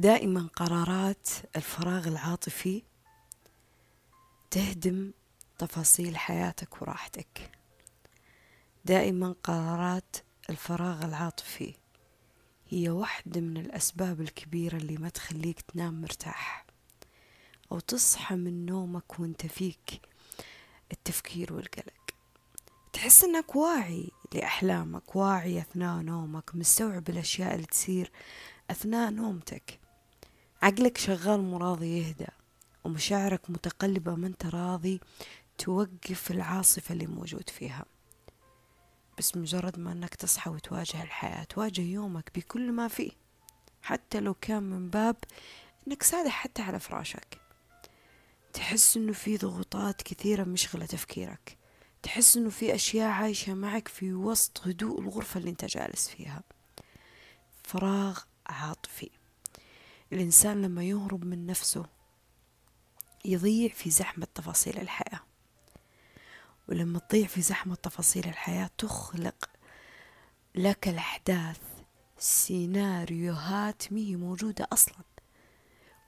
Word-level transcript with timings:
دائما 0.00 0.48
قرارات 0.56 1.28
الفراغ 1.56 2.08
العاطفي 2.08 2.82
تهدم 4.50 5.12
تفاصيل 5.58 6.16
حياتك 6.16 6.82
وراحتك. 6.82 7.50
دائما 8.84 9.34
قرارات 9.42 10.16
الفراغ 10.50 11.04
العاطفي 11.04 11.74
هي 12.68 12.88
واحدة 12.88 13.40
من 13.40 13.56
الأسباب 13.56 14.20
الكبيرة 14.20 14.76
اللي 14.76 14.96
ما 14.96 15.08
تخليك 15.08 15.60
تنام 15.60 16.00
مرتاح 16.00 16.66
أو 17.72 17.78
تصحى 17.80 18.36
من 18.36 18.66
نومك 18.66 19.20
وانت 19.20 19.46
فيك 19.46 20.00
التفكير 20.92 21.52
والقلق. 21.52 22.14
تحس 22.92 23.24
إنك 23.24 23.56
واعي 23.56 24.10
لأحلامك 24.34 25.16
واعي 25.16 25.60
أثناء 25.60 26.02
نومك 26.02 26.54
مستوعب 26.54 27.08
الأشياء 27.08 27.54
اللي 27.54 27.66
تصير 27.66 28.10
أثناء 28.70 29.10
نومتك. 29.10 29.87
عقلك 30.62 30.98
شغال 30.98 31.40
مراضي 31.40 31.98
يهدى 31.98 32.26
ومشاعرك 32.84 33.50
متقلبة 33.50 34.14
ما 34.14 34.26
أنت 34.26 34.46
راضي 34.46 35.00
توقف 35.58 36.30
العاصفة 36.30 36.92
اللي 36.92 37.06
موجود 37.06 37.50
فيها. 37.50 37.84
بس 39.18 39.36
مجرد 39.36 39.78
ما 39.78 39.92
أنك 39.92 40.14
تصحى 40.14 40.50
وتواجه 40.50 41.02
الحياة 41.02 41.44
تواجه 41.44 41.80
يومك 41.80 42.30
بكل 42.34 42.72
ما 42.72 42.88
فيه. 42.88 43.10
حتى 43.82 44.20
لو 44.20 44.34
كان 44.34 44.62
من 44.62 44.90
باب 44.90 45.16
أنك 45.88 46.02
سادح 46.02 46.32
حتى 46.32 46.62
على 46.62 46.80
فراشك. 46.80 47.40
تحس 48.52 48.96
إنه 48.96 49.12
في 49.12 49.36
ضغوطات 49.36 50.02
كثيرة 50.02 50.44
مشغلة 50.44 50.86
تفكيرك. 50.86 51.58
تحس 52.02 52.36
إنه 52.36 52.50
في 52.50 52.74
أشياء 52.74 53.10
عايشة 53.10 53.54
معك 53.54 53.88
في 53.88 54.12
وسط 54.12 54.66
هدوء 54.66 55.00
الغرفة 55.00 55.38
اللي 55.40 55.50
أنت 55.50 55.64
جالس 55.64 56.08
فيها. 56.08 56.42
فراغ 57.64 58.20
عاطفي. 58.46 59.10
الإنسان 60.12 60.62
لما 60.62 60.84
يهرب 60.84 61.24
من 61.24 61.46
نفسه 61.46 61.86
يضيع 63.24 63.68
في 63.68 63.90
زحمة 63.90 64.26
تفاصيل 64.34 64.78
الحياة. 64.78 65.20
ولما 66.68 66.98
تضيع 66.98 67.26
في 67.26 67.42
زحمة 67.42 67.74
تفاصيل 67.74 68.28
الحياة 68.28 68.70
تخلق 68.78 69.50
لك 70.54 70.88
الأحداث 70.88 71.60
سيناريوهات 72.18 73.92
مهي 73.92 74.16
موجودة 74.16 74.68
أصلا. 74.72 74.98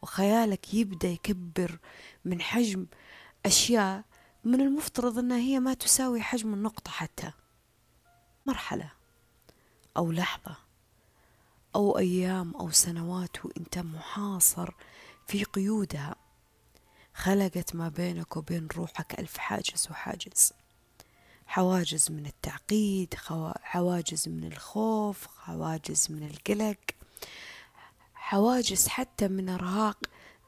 وخيالك 0.02 0.74
يبدأ 0.74 1.08
يكبر 1.08 1.78
من 2.24 2.40
حجم 2.40 2.86
أشياء 3.46 4.04
من 4.44 4.60
المفترض 4.60 5.18
أنها 5.18 5.38
هي 5.38 5.60
ما 5.60 5.74
تساوي 5.74 6.20
حجم 6.20 6.54
النقطة 6.54 6.90
حتى. 6.90 7.32
مرحلة 8.46 8.92
أو 9.96 10.12
لحظة. 10.12 10.69
أو 11.74 11.98
أيام 11.98 12.54
أو 12.54 12.70
سنوات 12.70 13.44
وأنت 13.44 13.78
محاصر 13.78 14.74
في 15.26 15.44
قيودها 15.44 16.16
خلقت 17.14 17.74
ما 17.74 17.88
بينك 17.88 18.36
وبين 18.36 18.68
روحك 18.76 19.18
ألف 19.20 19.38
حاجز 19.38 19.88
وحاجز. 19.90 20.52
حواجز 21.46 22.10
من 22.10 22.26
التعقيد 22.26 23.14
حواجز 23.62 24.28
من 24.28 24.44
الخوف 24.44 25.26
حواجز 25.38 26.06
من 26.10 26.22
القلق. 26.22 26.80
حواجز 28.14 28.88
حتى 28.88 29.28
من 29.28 29.48
إرهاق 29.48 29.98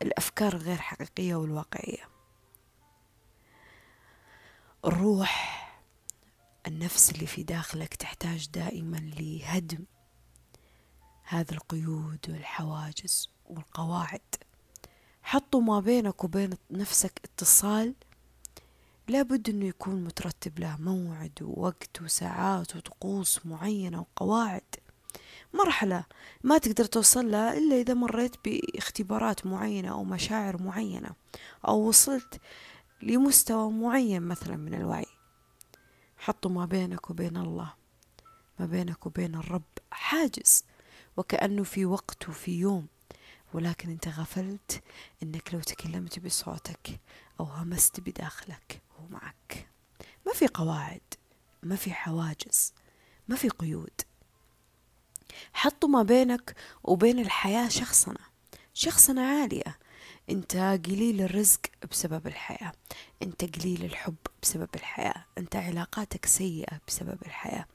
الأفكار 0.02 0.52
الغير 0.52 0.78
حقيقية 0.78 1.34
والواقعية. 1.34 2.08
الروح 4.84 5.62
النفس 6.66 7.10
اللي 7.10 7.26
في 7.26 7.42
داخلك 7.42 7.94
تحتاج 7.94 8.48
دائما 8.48 8.96
لهدم 8.96 9.84
هذه 11.24 11.52
القيود 11.52 12.18
والحواجز 12.28 13.28
والقواعد. 13.46 14.20
حطوا 15.22 15.60
ما 15.60 15.80
بينك 15.80 16.24
وبين 16.24 16.50
نفسك 16.70 17.20
اتصال. 17.24 17.94
لابد 19.08 19.48
إنه 19.48 19.64
يكون 19.64 20.04
مترتب 20.04 20.58
له 20.58 20.76
موعد 20.80 21.42
ووقت 21.42 22.02
وساعات 22.02 22.76
وطقوس 22.76 23.46
معينة 23.46 24.00
وقواعد. 24.00 24.62
مرحلة 25.54 26.04
ما 26.44 26.58
تقدر 26.58 26.84
توصل 26.84 27.30
لها 27.30 27.58
إلا 27.58 27.76
إذا 27.76 27.94
مريت 27.94 28.36
باختبارات 28.44 29.46
معينة 29.46 29.88
أو 29.88 30.04
مشاعر 30.04 30.62
معينة 30.62 31.10
أو 31.68 31.88
وصلت 31.88 32.40
لمستوى 33.02 33.70
معين 33.70 34.22
مثلا 34.22 34.56
من 34.56 34.74
الوعي. 34.74 35.06
حطوا 36.18 36.50
ما 36.50 36.64
بينك 36.64 37.10
وبين 37.10 37.36
الله 37.36 37.74
ما 38.58 38.66
بينك 38.66 39.06
وبين 39.06 39.34
الرب 39.34 39.62
حاجز. 39.90 40.64
وكأنه 41.16 41.62
في 41.62 41.86
وقت 41.86 42.28
وفي 42.28 42.58
يوم. 42.58 42.86
ولكن 43.54 43.90
انت 43.90 44.08
غفلت 44.08 44.82
انك 45.22 45.54
لو 45.54 45.60
تكلمت 45.60 46.18
بصوتك 46.18 47.00
أو 47.40 47.44
همست 47.44 48.00
بداخلك 48.00 48.82
هو 48.98 49.06
معك. 49.08 49.68
ما 50.26 50.32
في 50.32 50.46
قواعد 50.46 51.00
ما 51.62 51.76
في 51.76 51.92
حواجز 51.92 52.72
ما 53.28 53.36
في 53.36 53.48
قيود. 53.48 54.00
حطوا 55.52 55.88
ما 55.88 56.02
بينك 56.02 56.56
وبين 56.84 57.18
الحياة 57.18 57.68
شخصنة 57.68 58.32
شخصنة 58.74 59.22
عالية. 59.22 59.78
انت 60.30 60.56
قليل 60.56 61.20
الرزق 61.20 61.60
بسبب 61.90 62.26
الحياة. 62.26 62.72
انت 63.22 63.58
قليل 63.58 63.84
الحب 63.84 64.16
بسبب 64.42 64.68
الحياة. 64.74 65.24
انت 65.38 65.56
علاقاتك 65.56 66.26
سيئة 66.26 66.80
بسبب 66.88 67.18
الحياة. 67.26 67.66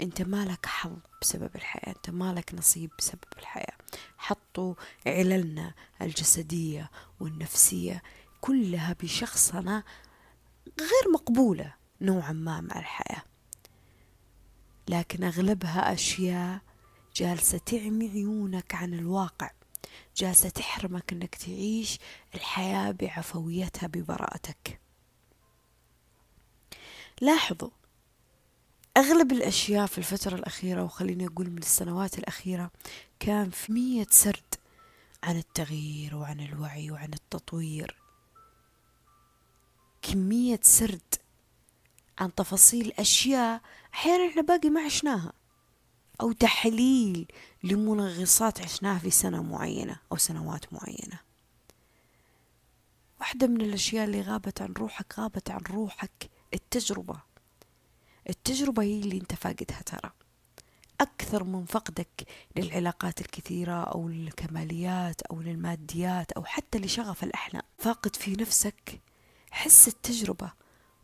انت 0.00 0.22
مالك 0.22 0.66
حظ 0.66 0.96
بسبب 1.22 1.50
الحياة. 1.54 1.94
انت 1.96 2.10
مالك 2.10 2.54
نصيب 2.54 2.90
بسبب 2.98 3.24
الحياة. 3.38 3.76
حطوا 4.18 4.74
عللنا 5.06 5.74
الجسدية 6.02 6.90
والنفسية 7.20 8.02
كلها 8.40 8.96
بشخصنة 9.02 9.84
غير 10.80 11.12
مقبولة 11.14 11.74
نوعا 12.00 12.32
ما 12.32 12.60
مع 12.60 12.78
الحياة. 12.78 13.22
لكن 14.88 15.24
أغلبها 15.24 15.92
أشياء 15.92 16.60
جالسة 17.16 17.58
تعمي 17.58 18.08
عيونك 18.10 18.74
عن 18.74 18.94
الواقع. 18.94 19.50
جالسة 20.16 20.48
تحرمك 20.48 21.12
إنك 21.12 21.34
تعيش 21.34 21.98
الحياة 22.34 22.90
بعفويتها 22.90 23.86
ببراءتك. 23.86 24.80
لاحظوا 27.20 27.70
أغلب 28.96 29.32
الأشياء 29.32 29.86
في 29.86 29.98
الفترة 29.98 30.34
الأخيرة 30.34 30.82
وخليني 30.84 31.26
أقول 31.26 31.50
من 31.50 31.58
السنوات 31.58 32.18
الأخيرة 32.18 32.70
كان 33.20 33.50
في 33.50 33.72
مية 33.72 34.06
سرد 34.10 34.54
عن 35.22 35.36
التغيير 35.36 36.16
وعن 36.16 36.40
الوعي 36.40 36.90
وعن 36.90 37.14
التطوير. 37.14 37.96
كمية 40.02 40.60
سرد 40.62 41.14
عن 42.18 42.34
تفاصيل 42.34 42.92
أشياء 42.98 43.60
أحيانا 43.94 44.30
إحنا 44.30 44.42
باقي 44.42 44.70
ما 44.70 44.80
عشناها. 44.84 45.32
أو 46.22 46.32
تحليل 46.32 47.26
لمنغصات 47.64 48.60
عشناها 48.60 48.98
في 48.98 49.10
سنة 49.10 49.42
معينة 49.42 49.96
أو 50.12 50.16
سنوات 50.16 50.72
معينة. 50.72 51.20
واحدة 53.20 53.46
من 53.46 53.60
الأشياء 53.60 54.04
اللي 54.04 54.20
غابت 54.20 54.62
عن 54.62 54.72
روحك 54.72 55.14
غابت 55.18 55.50
عن 55.50 55.60
روحك 55.70 56.30
التجربة. 56.54 57.20
التجربة 58.28 58.82
هي 58.82 59.00
اللي 59.00 59.16
أنت 59.16 59.34
فاقدها 59.34 59.82
ترى. 59.86 60.10
أكثر 61.00 61.44
من 61.44 61.64
فقدك 61.64 62.26
للعلاقات 62.56 63.20
الكثيرة 63.20 63.84
أو 63.84 64.08
للكماليات 64.08 65.22
أو 65.22 65.40
للماديات 65.40 66.32
أو 66.32 66.44
حتى 66.44 66.78
لشغف 66.78 67.24
الأحلام. 67.24 67.62
فاقد 67.78 68.16
في 68.16 68.32
نفسك 68.32 69.00
حس 69.50 69.88
التجربة 69.88 70.52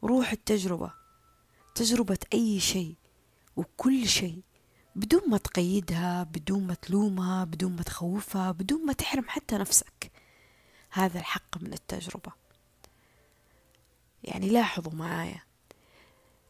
روح 0.05 0.33
التجربة 0.33 0.93
تجربة 1.75 2.19
أي 2.35 2.61
شيء 2.61 2.95
وكل 3.57 4.09
شيء. 4.09 4.48
بدون 4.97 5.31
ما 5.31 5.39
تقيدها 5.39 6.23
بدون 6.23 6.67
ما 6.67 6.75
تلومها 6.75 7.45
بدون 7.45 7.77
ما 7.77 7.83
تخوفها 7.83 8.53
بدون 8.53 8.87
ما 8.87 8.93
تحرم 8.93 9.25
حتى 9.29 9.59
نفسك. 9.59 10.13
هذا 10.91 11.19
الحق 11.19 11.63
من 11.63 11.73
التجربة. 11.73 12.33
يعني 14.25 14.49
لاحظوا 14.49 14.93
معايا 14.93 15.43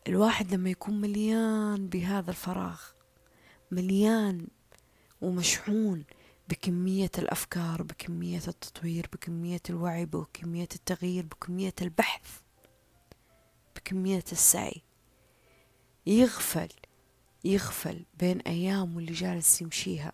الواحد 0.09 0.55
لما 0.55 0.71
يكون 0.71 1.01
مليان 1.01 1.89
بهذا 1.89 2.31
الفراغ 2.31 2.81
مليان 3.71 4.47
ومشحون 5.21 6.05
بكمية 6.49 7.11
الأفكار 7.19 7.83
بكمية 7.83 8.43
التطوير 8.49 9.09
بكمية 9.13 9.61
الوعي 9.71 10.07
بكمية 10.07 10.69
التغيير 10.75 11.27
بكمية 11.27 11.75
البحث 11.83 12.41
بكمية 13.77 14.25
السعي 14.33 14.83
يغفل 16.07 16.69
يغفل 17.45 18.05
بين 18.19 18.41
أيامه 18.41 18.99
اللي 18.99 19.13
جالس 19.13 19.63
يمشيها 19.63 20.13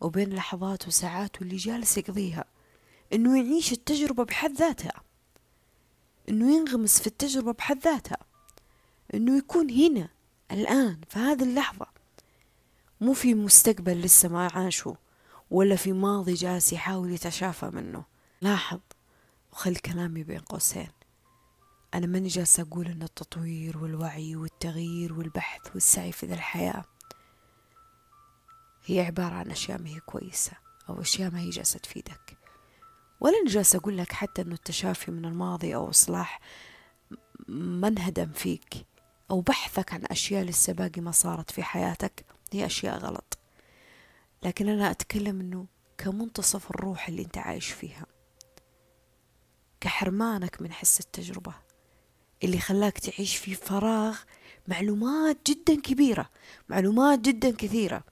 وبين 0.00 0.34
لحظاته 0.34 0.88
وساعاته 0.88 1.42
اللي 1.42 1.56
جالس 1.56 1.98
يقضيها 1.98 2.44
إنه 3.12 3.38
يعيش 3.38 3.72
التجربة 3.72 4.24
بحد 4.24 4.52
ذاتها 4.52 5.02
إنه 6.28 6.56
ينغمس 6.56 7.00
في 7.00 7.06
التجربة 7.06 7.52
بحد 7.52 7.78
ذاتها 7.78 8.16
إنه 9.14 9.38
يكون 9.38 9.70
هنا 9.70 10.08
الآن 10.50 11.00
في 11.08 11.18
هذه 11.18 11.42
اللحظة. 11.42 11.86
مو 13.00 13.12
في 13.12 13.34
مستقبل 13.34 14.00
لسه 14.00 14.28
ما 14.28 14.48
عاشه 14.54 14.96
ولا 15.50 15.76
في 15.76 15.92
ماضي 15.92 16.34
جالس 16.34 16.72
يحاول 16.72 17.12
يتشافى 17.12 17.66
منه. 17.66 18.04
لاحظ 18.42 18.80
وخل 19.52 19.76
كلامي 19.76 20.22
بين 20.22 20.38
قوسين. 20.38 20.88
أنا 21.94 22.06
ماني 22.06 22.28
جالسة 22.28 22.62
أقول 22.62 22.86
أن 22.86 23.02
التطوير 23.02 23.78
والوعي 23.78 24.36
والتغيير 24.36 25.12
والبحث 25.12 25.60
والسعي 25.74 26.12
في 26.12 26.26
ذا 26.26 26.34
الحياة 26.34 26.84
هي 28.86 29.00
عبارة 29.00 29.34
عن 29.34 29.50
أشياء 29.50 29.82
ما 29.82 29.88
هي 29.88 30.00
كويسة 30.00 30.52
أو 30.88 31.00
أشياء 31.00 31.30
ما 31.30 31.40
هي 31.40 31.50
جالسة 31.50 31.78
تفيدك. 31.78 32.38
ولا 33.20 33.38
أنا 33.42 33.50
جالسة 33.50 33.78
أقول 33.78 33.98
لك 33.98 34.12
حتى 34.12 34.42
أنه 34.42 34.54
التشافي 34.54 35.10
من 35.10 35.24
الماضي 35.24 35.74
أو 35.74 35.90
إصلاح 35.90 36.40
ما 37.48 37.88
انهدم 37.88 38.32
فيك 38.32 38.86
أو 39.30 39.40
بحثك 39.40 39.92
عن 39.94 40.04
أشياء 40.04 40.44
لسه 40.44 40.72
باقي 40.72 41.00
ما 41.00 41.10
صارت 41.10 41.50
في 41.50 41.62
حياتك 41.62 42.24
هي 42.52 42.66
أشياء 42.66 42.98
غلط. 42.98 43.38
لكن 44.42 44.68
أنا 44.68 44.90
أتكلم 44.90 45.40
أنه 45.40 45.66
كمنتصف 45.98 46.70
الروح 46.70 47.08
اللي 47.08 47.22
أنت 47.22 47.38
عايش 47.38 47.70
فيها 47.70 48.06
كحرمانك 49.80 50.62
من 50.62 50.72
حس 50.72 51.00
التجربة. 51.00 51.54
اللي 52.44 52.58
خلاك 52.58 52.98
تعيش 52.98 53.36
في 53.36 53.54
فراغ 53.54 54.18
معلومات 54.68 55.38
جدا 55.50 55.80
كبيرة 55.80 56.30
معلومات 56.68 57.18
جدا 57.18 57.50
كثيرة. 57.56 58.04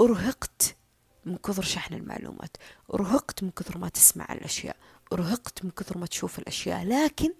أرهقت 0.00 0.76
من 1.24 1.36
كثر 1.36 1.62
شحن 1.62 1.94
المعلومات 1.94 2.56
أرهقت 2.94 3.42
من 3.42 3.50
كثر 3.50 3.78
ما 3.78 3.88
تسمع 3.88 4.26
الأشياء 4.32 4.76
أرهقت 5.12 5.64
من 5.64 5.70
كثر 5.70 5.98
ما 5.98 6.06
تشوف 6.06 6.38
الأشياء. 6.38 6.84
لكن 6.84 7.34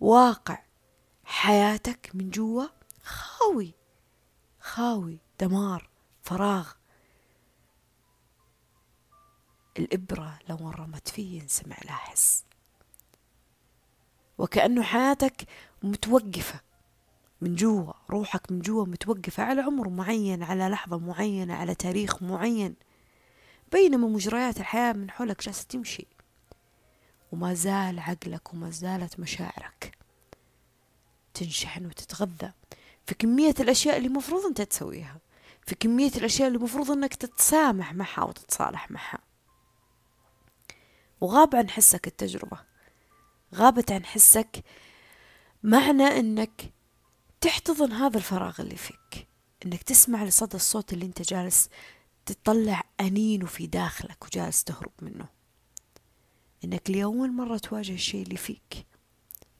واقع 0.00 0.62
حياتك 1.24 2.10
من 2.14 2.30
جوا 2.30 2.66
خاوي 3.02 3.74
خاوي 4.60 5.18
دمار 5.40 5.90
فراغ. 6.22 6.72
الإبرة 9.78 10.38
لو 10.48 10.56
انرمت 10.56 11.08
فيه 11.08 11.40
ينسمع 11.42 11.76
لها 11.84 11.94
حس. 11.94 12.44
وكأنه 14.38 14.82
حياتك 14.82 15.46
متوقفة 15.82 16.60
من 17.40 17.54
جوا 17.54 17.92
روحك 18.10 18.52
من 18.52 18.60
جوا 18.60 18.84
متوقفة 18.84 19.42
على 19.42 19.60
عمر 19.60 19.88
معين 19.88 20.42
على 20.42 20.68
لحظة 20.68 20.98
معينة 20.98 21.54
على 21.54 21.74
تاريخ 21.74 22.22
معين. 22.22 22.74
بينما 23.72 24.08
مجريات 24.08 24.60
الحياة 24.60 24.92
من 24.92 25.10
حولك 25.10 25.44
جالسة 25.44 25.64
تمشي. 25.68 26.06
وما 27.32 27.54
زال 27.54 27.98
عقلك 27.98 28.54
وما 28.54 28.70
زالت 28.70 29.20
مشاعرك 29.20 29.98
تنشحن 31.34 31.86
وتتغذى 31.86 32.52
في 33.06 33.14
كمية 33.14 33.54
الأشياء 33.60 33.96
اللي 33.96 34.08
مفروض 34.08 34.44
أنت 34.46 34.62
تسويها 34.62 35.18
في 35.66 35.74
كمية 35.74 36.10
الأشياء 36.16 36.48
اللي 36.48 36.58
مفروض 36.58 36.90
أنك 36.90 37.14
تتسامح 37.14 37.94
معها 37.94 38.24
وتتصالح 38.24 38.90
معها. 38.90 39.18
وغاب 41.20 41.56
عن 41.56 41.70
حسك 41.70 42.06
التجربة. 42.06 42.75
غابت 43.54 43.92
عن 43.92 44.04
حسك 44.04 44.64
معنى 45.62 46.02
أنك 46.02 46.72
تحتضن 47.40 47.92
هذا 47.92 48.16
الفراغ 48.16 48.60
اللي 48.60 48.76
فيك. 48.76 49.28
أنك 49.66 49.82
تسمع 49.82 50.24
لصدى 50.24 50.56
الصوت 50.56 50.92
اللي 50.92 51.06
أنت 51.06 51.22
جالس 51.22 51.68
تطلع 52.26 52.84
أنينه 53.00 53.46
في 53.46 53.66
داخلك 53.66 54.24
وجالس 54.24 54.64
تهرب 54.64 54.92
منه. 55.02 55.28
إنك 56.64 56.90
لأول 56.90 57.32
مرة 57.32 57.58
تواجه 57.58 57.94
الشيء 57.94 58.22
اللي 58.22 58.36
فيك 58.36 58.86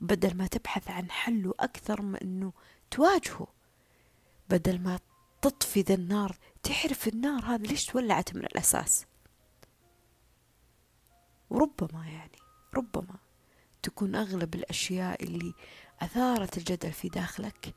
بدل 0.00 0.36
ما 0.36 0.46
تبحث 0.46 0.90
عن 0.90 1.10
حله 1.10 1.54
أكثر 1.60 2.02
من 2.02 2.16
أنه 2.16 2.52
تواجهه. 2.90 3.46
بدل 4.50 4.80
ما 4.80 4.98
تطفي 5.42 5.80
ذا 5.80 5.94
النار 5.94 6.38
تعرف 6.62 7.08
النار 7.08 7.44
هذه 7.44 7.62
ليش 7.62 7.86
تولعت 7.86 8.34
من 8.34 8.44
الأساس؟ 8.44 9.06
وربما 11.50 12.06
يعني 12.06 12.38
ربما. 12.74 13.25
تكون 13.86 14.14
أغلب 14.14 14.54
الأشياء 14.54 15.24
اللي 15.24 15.54
أثارت 16.00 16.58
الجدل 16.58 16.92
في 16.92 17.08
داخلك 17.08 17.74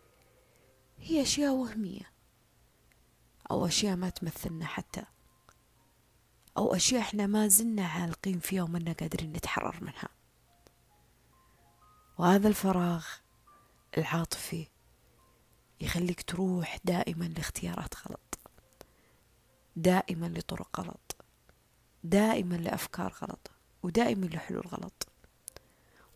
هي 1.00 1.22
أشياء 1.22 1.54
وهمية 1.54 2.12
أو 3.52 3.66
أشياء 3.66 3.96
ما 3.96 4.10
تمثلنا 4.10 4.66
حتى 4.66 5.04
أو 6.58 6.76
أشياء 6.76 7.02
إحنا 7.02 7.28
ما 7.28 7.48
زلنا 7.48 7.88
عالقين 7.88 8.40
فيها 8.40 8.64
ومنا 8.64 8.94
قادرين 8.94 9.32
نتحرر 9.32 9.84
منها. 9.84 10.10
وهذا 12.18 12.48
الفراغ 12.48 13.06
العاطفي 13.98 14.68
يخليك 15.82 16.22
تروح 16.22 16.78
دائما 16.84 17.26
لاختيارات 17.26 17.94
غلط 18.08 18.40
دائما 19.76 20.26
لطرق 20.26 20.80
غلط 20.80 21.16
دائما 22.04 22.56
لأفكار 22.56 23.14
غلط 23.22 23.52
ودائما 23.84 24.26
لحلول 24.26 24.68
غلط. 24.68 25.09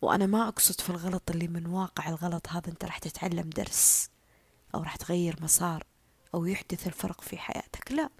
وأنا 0.04 0.26
ما 0.26 0.48
أقصد 0.48 0.80
في 0.80 0.90
الغلط 0.90 1.30
اللي 1.30 1.48
من 1.48 1.66
واقع 1.66 2.08
الغلط 2.08 2.48
هذا 2.48 2.68
أنت 2.68 2.84
راح 2.84 2.98
تتعلم 2.98 3.50
درس 3.50 4.10
أو 4.74 4.82
راح 4.82 4.96
تغير 4.96 5.36
مسار 5.42 5.84
أو 6.34 6.44
يحدث 6.46 6.86
الفرق 6.86 7.20
في 7.20 7.38
حياتك. 7.38 7.92
لا 7.92 8.10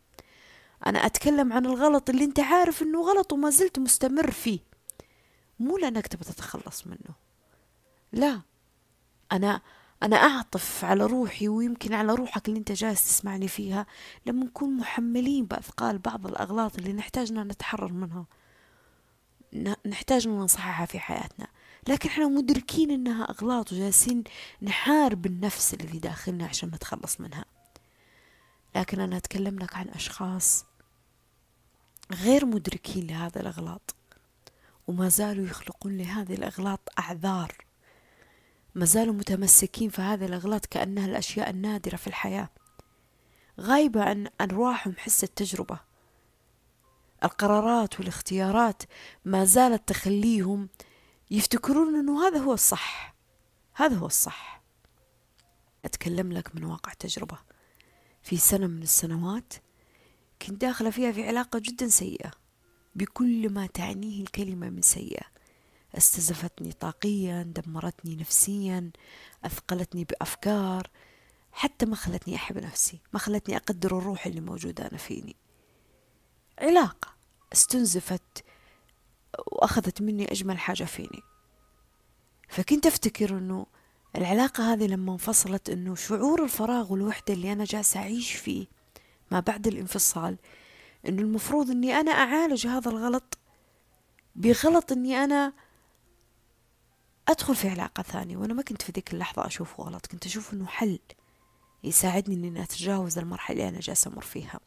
أنا 0.87 1.07
أتكلم 1.07 1.53
عن 1.53 1.67
الغلط 1.67 2.11
اللي 2.11 2.25
أنت 2.25 2.41
عارف 2.41 2.83
أنه 2.83 3.03
غلط 3.03 3.33
وما 3.33 3.51
زلت 3.51 3.79
مستمر 3.79 4.31
فيه. 4.31 4.61
مو 5.61 5.79
لأنك 5.79 6.07
تبغى 6.07 6.25
تتخلص 6.25 6.87
منه. 6.87 7.15
لا 8.13 8.41
أنا 9.33 9.61
أنا 10.03 10.17
أعطف 10.17 10.85
على 10.85 11.07
روحي 11.07 11.49
ويمكن 11.49 11.95
على 11.95 12.15
روحك 12.15 12.49
اللي 12.49 12.59
أنت 12.59 12.73
جالس 12.73 13.05
تسمعني 13.05 13.49
فيها 13.49 13.87
لما 14.27 14.45
نكون 14.45 14.77
محملين 14.77 15.47
بأثقال 15.47 15.99
بعض 15.99 16.27
الأغلاط 16.27 16.79
اللي 16.79 16.93
نحتاجنا 16.93 17.45
نتحرر 17.45 17.93
منها. 17.93 18.27
نحتاج 19.87 20.29
نصححها 20.29 20.87
في 20.87 20.99
حياتنا. 20.99 21.47
لكن 21.89 22.09
إحنا 22.09 22.29
مدركين 22.29 22.91
إنها 22.91 23.25
أغلاط 23.25 23.73
وجالسين 23.73 24.25
نحارب 24.63 25.27
النفس 25.27 25.75
اللي 25.75 25.99
داخلنا 25.99 26.47
عشان 26.47 26.69
نتخلص 26.69 27.21
منها. 27.21 27.45
لكن 28.77 29.01
أنا 29.01 29.17
أتكلم 29.17 29.59
لك 29.59 29.77
عن 29.77 29.89
أشخاص 29.89 30.65
غير 32.13 32.47
مدركين 32.47 33.07
لهذا 33.07 33.41
الأغلاط 33.41 33.95
وما 34.89 35.09
زالوا 35.09 35.47
يخلقون 35.47 35.97
لهذه 35.97 36.35
الأغلاط 36.35 36.81
أعذار. 36.99 37.53
ما 38.75 38.85
زالوا 38.85 39.15
متمسكين 39.15 39.91
في 39.91 40.03
هذه 40.03 40.27
الأغلاط 40.27 40.67
كأنها 40.67 41.07
الأشياء 41.07 41.51
النادرة 41.51 41.97
في 41.97 42.07
الحياة. 42.07 42.49
غايبة 43.61 44.03
عن 44.03 44.29
أرواحهم 44.41 44.95
حس 44.99 45.25
التجربة. 45.25 45.79
القرارات 47.25 48.01
والاختيارات 48.01 48.83
ما 49.25 49.45
زالت 49.45 49.89
تخليهم 49.89 50.69
يفتكرون 51.31 51.95
إنه 51.95 52.27
هذا 52.27 52.39
هو 52.39 52.53
الصح. 52.53 53.15
هذا 53.75 53.97
هو 53.97 54.07
الصح. 54.07 54.63
أتكلم 55.85 56.33
لك 56.33 56.57
من 56.57 56.65
واقع 56.65 56.93
تجربة. 56.93 57.39
في 58.23 58.37
سنة 58.37 58.67
من 58.67 58.83
السنوات 58.83 59.55
كنت 60.43 60.61
داخلة 60.61 60.91
فيها 60.91 61.13
في 61.13 61.29
علاقة 61.29 61.59
جدا 61.59 61.89
سيئة. 61.89 62.31
بكل 62.95 63.51
ما 63.51 63.67
تعنيه 63.67 64.23
الكلمة 64.23 64.71
من 64.71 64.83
سيئة. 64.83 65.27
استزفتني 65.95 66.73
طاقيا 66.73 67.43
دمرتني 67.43 68.17
نفسيا 68.17 68.91
أثقلتني 69.45 70.05
بأفكار. 70.05 70.91
حتى 71.53 71.87
ما 71.87 71.97
خلتني 71.97 72.35
أحب 72.35 72.59
نفسي. 72.59 73.01
ما 73.13 73.19
خلتني 73.19 73.57
أقدر 73.57 73.99
الروح 73.99 74.27
اللي 74.27 74.41
موجودة 74.41 74.87
أنا 74.87 74.99
فيني. 74.99 75.37
علاقة 76.59 77.15
استنزفت 77.53 78.45
وأخذت 79.47 80.03
مني 80.03 80.33
أجمل 80.33 80.59
حاجة 80.59 80.85
فيني. 80.85 81.23
فكنت 82.49 82.87
أفتكر 82.87 83.39
أنه 83.39 83.67
العلاقة 84.17 84.73
هذه 84.73 84.87
لما 84.87 85.13
انفصلت 85.13 85.71
أنه 85.71 85.95
شعور 85.95 86.45
الفراغ 86.45 86.93
والوحدة 86.93 87.35
اللي 87.35 87.53
أنا 87.53 87.65
جالسة 87.65 88.01
أعيش 88.01 88.33
فيه 88.33 88.67
ما 89.31 89.41
بعد 89.41 89.67
الانفصال 89.67 90.39
أنه 91.09 91.23
المفروض 91.23 91.71
أني 91.71 91.93
أنا 91.93 92.11
أعالج 92.11 92.67
هذا 92.67 92.91
الغلط 92.91 93.39
بغلط 94.37 94.93
أني 94.93 95.25
أنا 95.25 95.53
أدخل 97.29 97.57
في 97.57 97.69
علاقة 97.69 98.03
ثانية. 98.03 98.37
وأنا 98.37 98.55
ما 98.55 98.63
كنت 98.63 98.83
في 98.83 98.93
ذيك 98.93 99.13
اللحظة 99.15 99.47
أشوفه 99.47 99.85
غلط 99.85 100.07
كنت 100.07 100.27
أشوف 100.27 100.53
أنه 100.53 100.67
حل 100.67 100.99
يساعدني 101.85 102.49
أني 102.49 102.63
أتجاوز 102.63 103.19
المرحلة 103.19 103.57
اللي 103.57 103.69
أنا 103.69 103.81
جالسة 103.81 104.11
أمر 104.11 104.23
فيها. 104.23 104.61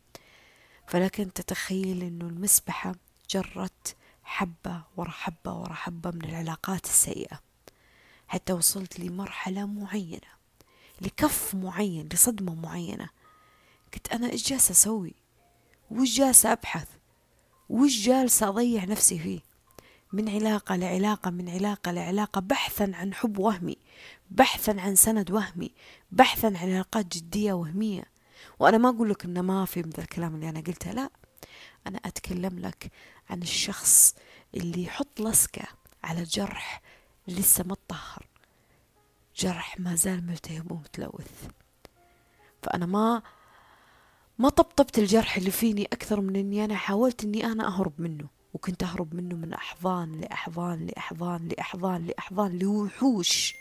فلكن 0.88 1.34
تتخيل 1.34 2.04
أنه 2.04 2.26
المسبحة 2.28 2.96
جرت 3.30 3.96
حبة 4.28 4.82
ورا 4.98 5.10
حبة 5.10 5.54
ورا 5.54 5.74
حبة 5.74 6.12
من 6.12 6.26
العلاقات 6.26 6.86
السيئة. 6.86 7.40
حتى 8.28 8.54
وصلت 8.54 9.00
لمرحلة 9.00 9.66
معينة 9.66 10.28
لكف 11.02 11.56
معين 11.56 12.10
لصدمة 12.14 12.56
معينة. 12.56 13.10
كنت 13.94 14.12
أنا 14.12 14.30
إيش 14.32 14.50
جالسة 14.50 14.72
أسوي؟ 14.72 15.14
وإيش 15.92 16.18
جالسة 16.18 16.52
أبحث؟ 16.52 16.88
وإيش 17.70 18.06
جالسة 18.06 18.48
أضيع 18.48 18.84
نفسي 18.84 19.20
فيه؟ 19.20 19.40
من 20.14 20.30
علاقة 20.30 20.76
لعلاقة 20.76 21.32
من 21.32 21.50
علاقة 21.50 21.92
لعلاقة 21.92 22.42
بحثا 22.42 22.92
عن 22.94 23.14
حب 23.14 23.38
وهمي 23.40 23.78
بحثا 24.32 24.76
عن 24.80 24.96
سند 24.96 25.32
وهمي 25.32 25.72
بحثا 26.12 26.48
عن 26.48 26.56
علاقات 26.56 27.06
جدية 27.06 27.54
وهمية. 27.54 28.04
وأنا 28.60 28.78
ما 28.78 28.90
أقول 28.90 29.10
لك 29.10 29.26
إنه 29.26 29.42
ما 29.42 29.66
في 29.66 29.80
مثل 29.80 30.02
الكلام 30.02 30.36
اللي 30.36 30.50
أنا 30.50 30.60
قلته 30.60 30.92
لا. 30.92 31.10
أنا 31.88 32.00
أتكلم 32.06 32.60
لك 32.60 32.92
عن 33.30 33.42
الشخص 33.42 34.16
اللي 34.56 34.84
يحط 34.84 35.22
لصقة 35.22 35.68
على 36.04 36.24
جرح 36.24 36.82
لسه 37.28 37.64
ما 37.64 37.76
تطهر 37.76 38.28
جرح 39.38 39.80
ما 39.80 39.96
زال 39.96 40.28
ملتهب 40.28 40.72
ومتلوث. 40.72 41.48
فأنا 42.64 42.86
ما 42.86 43.22
ما 44.40 44.50
طبطبت 44.50 45.00
الجرح 45.00 45.38
اللي 45.38 45.52
فيني 45.52 45.86
أكثر 45.86 46.22
من 46.22 46.36
إني 46.36 46.66
أنا 46.66 46.76
حاولت 46.76 47.24
إني 47.24 47.46
أنا 47.46 47.68
أهرب 47.68 47.94
منه. 47.98 48.28
وكنت 48.54 48.84
أهرب 48.84 49.16
منه 49.16 49.36
من 49.36 49.54
أحضان 49.54 50.12
لأحضان 50.22 50.88
لأحضان 50.88 51.48
لأحضان 51.48 52.06
لأحضان 52.06 52.60
لوحوش. 52.60 53.54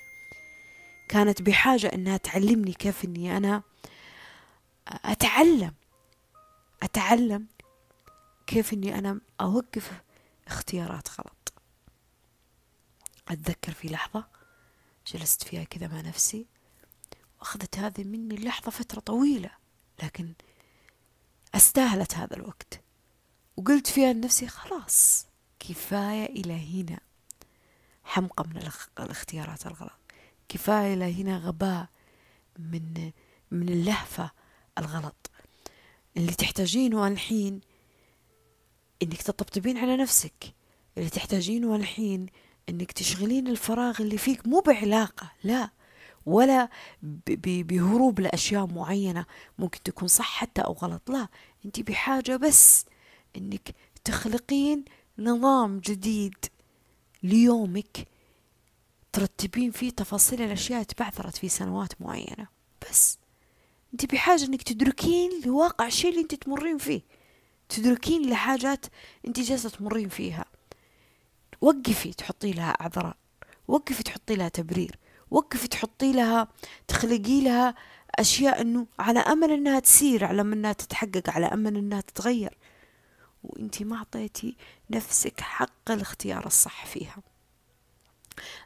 كانت 1.08 1.42
بحاجة 1.42 1.86
إنها 1.86 2.16
تعلمني 2.16 2.72
كيف 2.72 3.04
إني 3.04 3.36
أنا 3.36 3.62
أتعلم. 4.88 5.74
أتعلم 6.82 7.46
كيف 8.46 8.72
إني 8.72 8.98
أنا 8.98 9.20
أوقف 9.40 10.02
اختيارات 10.46 11.08
غلط؟ 11.20 11.52
أتذكر 13.28 13.72
في 13.72 13.88
لحظة 13.88 14.24
جلست 15.06 15.42
فيها 15.42 15.64
كذا 15.64 15.86
مع 15.86 16.00
نفسي 16.00 16.46
وأخذت 17.38 17.78
هذه 17.78 18.04
مني 18.04 18.34
اللحظة 18.34 18.70
فترة 18.70 19.00
طويلة 19.00 19.50
لكن 20.02 20.32
استاهلت 21.54 22.14
هذا 22.14 22.36
الوقت. 22.36 22.80
وقلت 23.56 23.86
فيها 23.86 24.12
لنفسي 24.12 24.48
خلاص 24.48 25.26
كفاية 25.60 26.26
إلى 26.26 26.82
هنا. 26.82 27.00
حمقى 28.04 28.44
من 28.48 28.70
الاختيارات 28.98 29.66
الغلط. 29.66 29.98
كفاية 30.48 30.94
إلى 30.94 31.22
هنا 31.22 31.38
غباء 31.38 31.88
من 32.58 33.12
من 33.50 33.68
اللهفة 33.68 34.30
الغلط 34.78 35.30
اللي 36.16 36.32
تحتاجينه 36.32 37.08
الحين 37.08 37.60
إنك 39.02 39.22
تطبطبين 39.22 39.76
على 39.78 39.96
نفسك. 39.96 40.54
اللي 40.98 41.10
تحتاجينه 41.10 41.76
الحين 41.76 42.26
إنك 42.68 42.92
تشغلين 42.92 43.48
الفراغ 43.48 44.02
اللي 44.02 44.18
فيك 44.18 44.46
مو 44.46 44.60
بعلاقة 44.60 45.32
لا. 45.44 45.70
ولا 46.26 46.68
بهروب 47.46 48.20
لأشياء 48.20 48.66
معينة 48.66 49.26
ممكن 49.58 49.82
تكون 49.82 50.08
صح 50.08 50.40
حتى 50.40 50.60
أو 50.60 50.72
غلط 50.72 51.10
لا. 51.10 51.28
أنت 51.64 51.80
بحاجة 51.80 52.36
بس 52.36 52.84
أنك 53.36 53.74
تخلقين 54.04 54.84
نظام 55.18 55.78
جديد 55.78 56.34
ليومك 57.22 58.08
ترتبين 59.12 59.70
فيه 59.70 59.90
تفاصيل 59.90 60.42
الأشياء 60.42 60.82
تبعثرت 60.82 61.36
في 61.36 61.48
سنوات 61.48 62.00
معينة. 62.00 62.46
بس 62.90 63.18
أنت 63.92 64.12
بحاجة 64.12 64.44
أنك 64.44 64.62
تدركين 64.62 65.30
لواقع 65.46 65.86
الشيء 65.86 66.10
اللي 66.10 66.22
أنت 66.22 66.34
تمرين 66.34 66.78
فيه. 66.78 67.02
تدركين 67.68 68.30
لحاجات 68.30 68.86
أنت 69.26 69.40
جالسة 69.40 69.68
تمرين 69.68 70.08
فيها. 70.08 70.44
وقفي 71.60 72.12
تحطي 72.12 72.52
لها 72.52 72.70
أعذار 72.70 73.16
وقفي 73.68 74.02
تحطي 74.02 74.36
لها 74.36 74.48
تبرير. 74.48 74.98
وقفي 75.30 75.68
تحطي 75.68 76.12
لها 76.12 76.48
تخلقي 76.88 77.40
لها 77.40 77.74
أشياء 78.14 78.60
أنه 78.60 78.86
على 78.98 79.20
أمل 79.20 79.50
أنها 79.50 79.80
تسير 79.80 80.24
على 80.24 80.40
أمل 80.40 80.52
أنها 80.52 80.72
تتحقق 80.72 81.30
على 81.30 81.46
أمل 81.46 81.76
أنها 81.76 82.00
تتغير. 82.00 82.58
وانتي 83.44 83.84
ما 83.84 83.96
أعطيتي 83.96 84.56
نفسك 84.90 85.40
حق 85.40 85.90
الاختيار 85.90 86.46
الصح 86.46 86.86
فيها. 86.86 87.16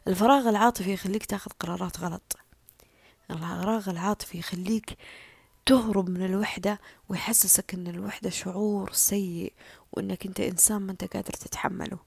الفراغ 0.07 0.49
العاطفي 0.49 0.93
يخليك 0.93 1.25
تاخذ 1.25 1.51
قرارات 1.59 1.99
غلط. 1.99 2.37
الفراغ 3.31 3.89
العاطفي 3.89 4.37
يخليك 4.37 4.97
تهرب 5.65 6.09
من 6.09 6.25
الوحدة 6.25 6.79
ويحسسك 7.09 7.73
إن 7.73 7.87
الوحدة 7.87 8.29
شعور 8.29 8.91
سيء 8.93 9.53
وإنك 9.91 10.25
أنت 10.25 10.39
إنسان 10.39 10.81
ما 10.81 10.91
أنت 10.91 11.03
قادر 11.03 11.33
تتحمله. 11.33 11.99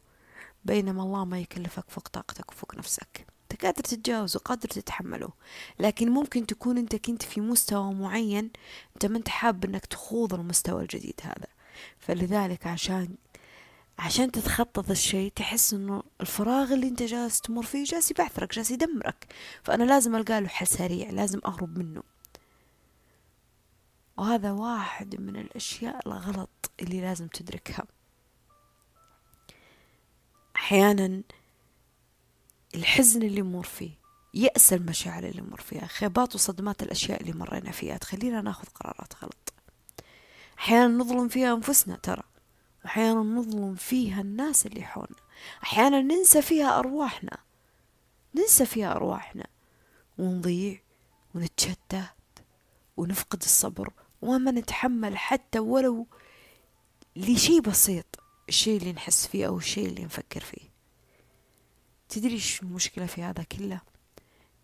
بينما 0.65 1.03
الله 1.03 1.25
ما 1.25 1.41
يكلفك 1.41 1.85
فوق 1.89 2.09
طاقتك 2.09 2.51
وفوق 2.53 2.75
نفسك. 2.75 3.27
أنت 3.53 3.65
قادر 3.65 3.83
تتجاوزه 3.83 4.39
قادر 4.39 4.69
تتحمله. 4.69 5.29
لكن 5.81 6.11
ممكن 6.11 6.47
تكون 6.47 6.79
أنت 6.79 6.97
كنت 6.97 7.23
في 7.23 7.41
مستوى 7.41 7.95
معين 7.95 8.51
أنت 8.95 9.07
ما 9.07 9.19
أنت 9.19 9.29
حاب 9.29 9.65
إنك 9.65 9.87
تخوض 9.87 10.35
المستوى 10.35 10.83
الجديد 10.83 11.21
هذا. 11.23 11.47
فلذلك 11.99 12.67
عشان 12.67 13.09
عشان 13.99 14.33
تتخطط 14.33 14.91
الشيء 14.91 15.33
تحس 15.37 15.75
إنه 15.75 16.03
الفراغ 16.21 16.73
اللي 16.73 16.89
أنت 16.89 17.03
جالس 17.03 17.41
تمر 17.41 17.63
فيه 17.63 17.85
جالس 17.85 18.11
يبعثرك 18.11 18.55
جالس 18.55 18.71
يدمرك. 18.71 19.27
فأنا 19.63 19.85
لازم 19.85 20.17
ألقى 20.17 20.41
له 20.41 20.49
حل 20.49 20.67
سريع 20.67 21.11
لازم 21.11 21.41
أهرب 21.47 21.79
منه. 21.79 22.14
وهذا 24.17 24.53
واحد 24.53 25.21
من 25.21 25.37
الأشياء 25.37 26.09
الغلط 26.09 26.71
اللي 26.81 27.01
لازم 27.01 27.29
تدركها. 27.29 27.85
أحيانا 30.57 31.23
الحزن 32.75 33.23
اللي 33.23 33.39
يمر 33.39 33.63
فيه 33.63 33.91
يأس 34.35 34.73
المشاعر 34.73 35.25
اللي 35.25 35.39
يمر 35.39 35.61
فيها 35.61 35.87
خيبات 35.87 36.35
وصدمات 36.35 36.83
الأشياء 36.83 37.21
اللي 37.21 37.33
مرينا 37.33 37.71
فيها 37.71 37.97
تخلينا 37.97 38.41
ناخذ 38.41 38.69
قرارات 38.69 39.13
غلط. 39.23 39.53
أحيانا 40.59 40.89
نظلم 40.89 41.29
فيها 41.29 41.55
أنفسنا 41.55 41.97
ترى. 41.97 42.23
أحيانا 42.87 43.21
نظلم 43.21 43.75
فيها 43.75 44.21
الناس 44.21 44.67
اللي 44.67 44.83
حولنا. 44.83 45.17
أحيانا 45.63 46.01
ننسى 46.01 46.43
فيها 46.43 46.79
أرواحنا. 46.79 47.39
ننسى 48.35 48.67
فيها 48.67 48.93
أرواحنا. 48.93 49.47
ونضيع 50.19 50.81
ونتشتت 51.35 52.05
ونفقد 52.97 53.43
الصبر 53.43 53.93
وما 54.25 54.51
نتحمل 54.51 55.19
حتى 55.19 55.59
ولو 55.59 56.07
لشيء 57.17 57.61
بسيط 57.61 58.07
الشيء 58.49 58.77
اللي 58.77 58.93
نحس 58.93 59.27
فيه 59.27 59.47
أو 59.47 59.59
الشيء 59.59 59.87
اللي 59.87 60.05
نفكر 60.05 60.41
فيه. 60.41 60.71
تدري 62.09 62.33
إيش 62.33 62.63
المشكلة 62.63 63.07
في 63.07 63.23
هذا 63.23 63.43
كله؟ 63.43 63.81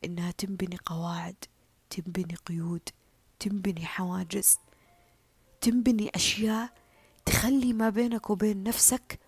إنها 0.04 0.30
تنبني 0.30 0.76
قواعد 0.86 1.44
تنبني 1.90 2.34
قيود 2.34 2.88
تنبني 3.38 3.86
حواجز 3.86 4.58
تنبني 5.60 6.10
أشياء 6.14 6.72
تخلي 7.26 7.72
ما 7.72 7.90
بينك 7.90 8.30
وبين 8.30 8.62
نفسك 8.62 9.20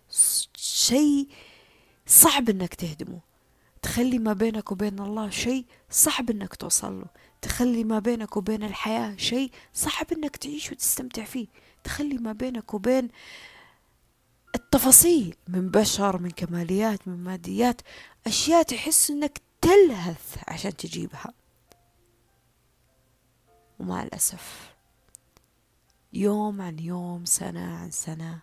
شيء 0.56 1.28
صعب 2.06 2.50
إنك 2.50 2.74
تهدمه. 2.74 3.20
تخلي 3.82 4.18
ما 4.18 4.32
بينك 4.32 4.72
وبين 4.72 5.00
الله 5.00 5.30
شيء 5.30 5.64
صعب 5.90 6.30
إنك 6.30 6.54
توصل 6.54 7.00
له. 7.00 7.06
تخلي 7.42 7.84
ما 7.84 7.98
بينك 7.98 8.36
وبين 8.36 8.62
الحياة 8.62 9.16
شيء 9.16 9.50
صعب 9.74 10.12
إنك 10.12 10.36
تعيش 10.36 10.72
وتستمتع 10.72 11.24
فيه. 11.24 11.46
تخلي 11.84 12.18
ما 12.18 12.32
بينك 12.32 12.74
وبين 12.74 13.08
التفاصيل 14.54 15.36
من 15.48 15.70
بشر 15.70 16.18
من 16.18 16.30
كماليات 16.30 17.08
من 17.08 17.24
ماديات 17.24 17.80
أشياء 18.26 18.62
تحس 18.62 19.10
إنك 19.10 19.40
تلهث 19.60 20.38
عشان 20.48 20.76
تجيبها. 20.76 21.32
ومع 23.78 24.02
الأسف 24.02 24.74
يوم 26.12 26.60
عن 26.60 26.78
يوم 26.78 27.24
سنة 27.24 27.76
عن 27.76 27.90
سنة 27.90 28.40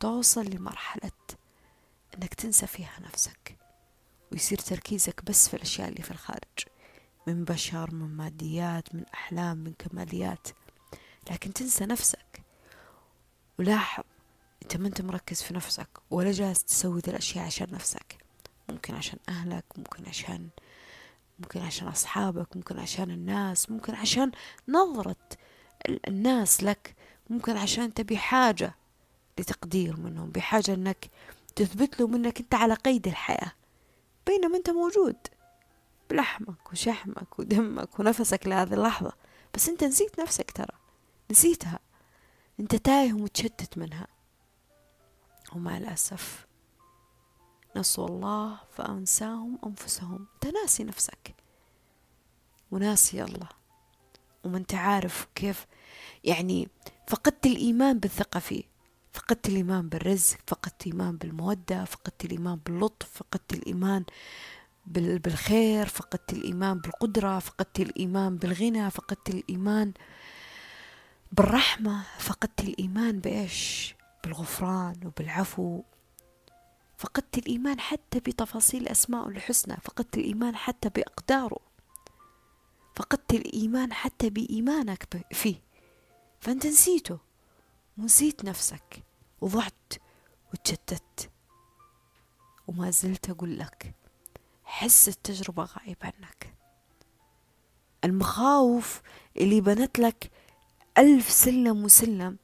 توصل 0.00 0.50
لمرحلة 0.50 1.10
إنك 2.14 2.34
تنسى 2.34 2.66
فيها 2.66 3.00
نفسك 3.00 3.56
ويصير 4.32 4.58
تركيزك 4.58 5.24
بس 5.24 5.48
في 5.48 5.54
الأشياء 5.54 5.88
اللي 5.88 6.02
في 6.02 6.10
الخارج. 6.10 6.73
من 7.26 7.44
بشر 7.44 7.94
من 7.94 8.16
ماديات 8.16 8.94
من 8.94 9.04
أحلام 9.14 9.56
من 9.56 9.72
كماليات. 9.72 10.48
لكن 11.30 11.52
تنسى 11.52 11.86
نفسك. 11.86 12.42
ولاحظ 13.58 14.04
أنت 14.62 14.76
ما 14.76 14.88
أنت 14.88 15.00
مركز 15.00 15.42
في 15.42 15.54
نفسك 15.54 15.88
ولا 16.10 16.32
جالس 16.32 16.64
تسوي 16.64 17.00
ذي 17.00 17.10
الأشياء 17.10 17.46
عشان 17.46 17.68
نفسك. 17.72 18.24
ممكن 18.68 18.94
عشان 18.94 19.18
أهلك 19.28 19.64
ممكن 19.76 20.08
عشان 20.08 20.48
ممكن 21.38 21.60
عشان 21.60 21.88
أصحابك 21.88 22.56
ممكن 22.56 22.78
عشان 22.78 23.10
الناس 23.10 23.70
ممكن 23.70 23.94
عشان 23.94 24.32
نظرة 24.68 25.16
الناس 26.08 26.62
لك. 26.62 26.94
ممكن 27.30 27.56
عشان 27.56 27.84
انت 27.84 28.00
بحاجة 28.00 28.74
لتقدير 29.38 30.00
منهم 30.00 30.30
بحاجة 30.30 30.74
إنك 30.74 31.10
تثبت 31.56 32.00
لهم 32.00 32.14
إنك 32.14 32.40
أنت 32.40 32.54
على 32.54 32.74
قيد 32.74 33.06
الحياة. 33.06 33.52
بينما 34.26 34.56
أنت 34.56 34.70
موجود. 34.70 35.16
بلحمك 36.10 36.72
وشحمك 36.72 37.38
ودمك 37.38 37.98
ونفسك 37.98 38.46
لهذه 38.46 38.74
اللحظة. 38.74 39.12
بس 39.54 39.68
انت 39.68 39.84
نسيت 39.84 40.20
نفسك 40.20 40.50
ترى. 40.50 40.78
نسيتها. 41.30 41.78
انت 42.60 42.74
تايه 42.74 43.12
ومتشتت 43.12 43.78
منها. 43.78 44.06
ومع 45.52 45.76
الأسف 45.76 46.46
نسوا 47.76 48.08
الله 48.08 48.60
فأنساهم 48.72 49.58
أنفسهم. 49.66 50.26
أنت 50.34 50.54
ناسي 50.54 50.84
نفسك. 50.84 51.34
وناسي 52.70 53.22
الله. 53.22 53.48
وما 54.44 54.58
أنت 54.58 54.74
عارف 54.74 55.26
كيف. 55.34 55.66
يعني 56.24 56.68
فقدت 57.08 57.46
الإيمان 57.46 57.98
بالثقة 57.98 58.40
فيه. 58.40 58.62
فقدت 59.12 59.48
الإيمان 59.48 59.88
بالرزق. 59.88 60.38
فقدت 60.46 60.86
الإيمان 60.86 61.16
بالمودة. 61.16 61.84
فقدت 61.84 62.24
الإيمان 62.24 62.60
باللطف. 62.66 63.08
فقدت 63.14 63.52
الإيمان 63.52 64.04
بالخير 64.86 65.86
فقدت 65.86 66.32
الإيمان 66.32 66.78
بالقدرة 66.78 67.38
فقدت 67.38 67.80
الإيمان 67.80 68.36
بالغنى 68.36 68.90
فقدت 68.90 69.30
الإيمان 69.30 69.92
بالرحمة 71.32 72.04
فقدت 72.18 72.60
الإيمان 72.60 73.20
بإيش؟ 73.20 73.94
بالغفران 74.24 75.00
وبالعفو. 75.04 75.82
فقدت 76.98 77.38
الإيمان 77.38 77.80
حتى 77.80 78.20
بتفاصيل 78.20 78.88
أسماء 78.88 79.28
الحسنى 79.28 79.76
فقدت 79.82 80.18
الإيمان 80.18 80.56
حتى 80.56 80.88
بأقداره. 80.88 81.58
فقدت 82.96 83.34
الإيمان 83.34 83.92
حتى 83.92 84.30
بإيمانك 84.30 85.26
فيه. 85.32 85.62
فأنت 86.40 86.66
نسيته. 86.66 87.18
ونسيت 87.98 88.44
نفسك. 88.44 89.02
وضعت 89.40 89.92
وتشتت. 90.52 91.30
وما 92.66 92.90
زلت 92.90 93.30
أقول 93.30 93.58
لك 93.58 93.94
حس 94.74 95.08
التجربة 95.08 95.64
غايب 95.64 95.96
عنك. 96.02 96.54
المخاوف 98.04 99.02
اللي 99.36 99.60
بنت 99.60 99.98
لك 99.98 100.30
ألف 100.98 101.30
سلم 101.30 101.84
وسلم 101.84 102.38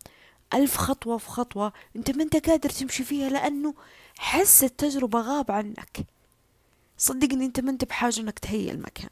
ألف 0.55 0.77
خطوة 0.77 1.19
في 1.19 1.29
خطوة 1.29 1.73
أنت 1.97 2.11
ما 2.11 2.23
أنت 2.23 2.49
قادر 2.49 2.71
تمشي 2.71 3.05
فيها 3.05 3.29
لأنه 3.31 3.75
حس 4.19 4.65
التجربة 4.65 5.21
غاب 5.21 5.51
عنك. 5.51 6.07
صدقني 6.99 7.45
أنت 7.47 7.61
ما 7.61 7.71
أنت 7.71 7.85
بحاجة 7.85 8.21
أنك 8.21 8.39
تهيئ 8.39 8.71
المكان 8.71 9.11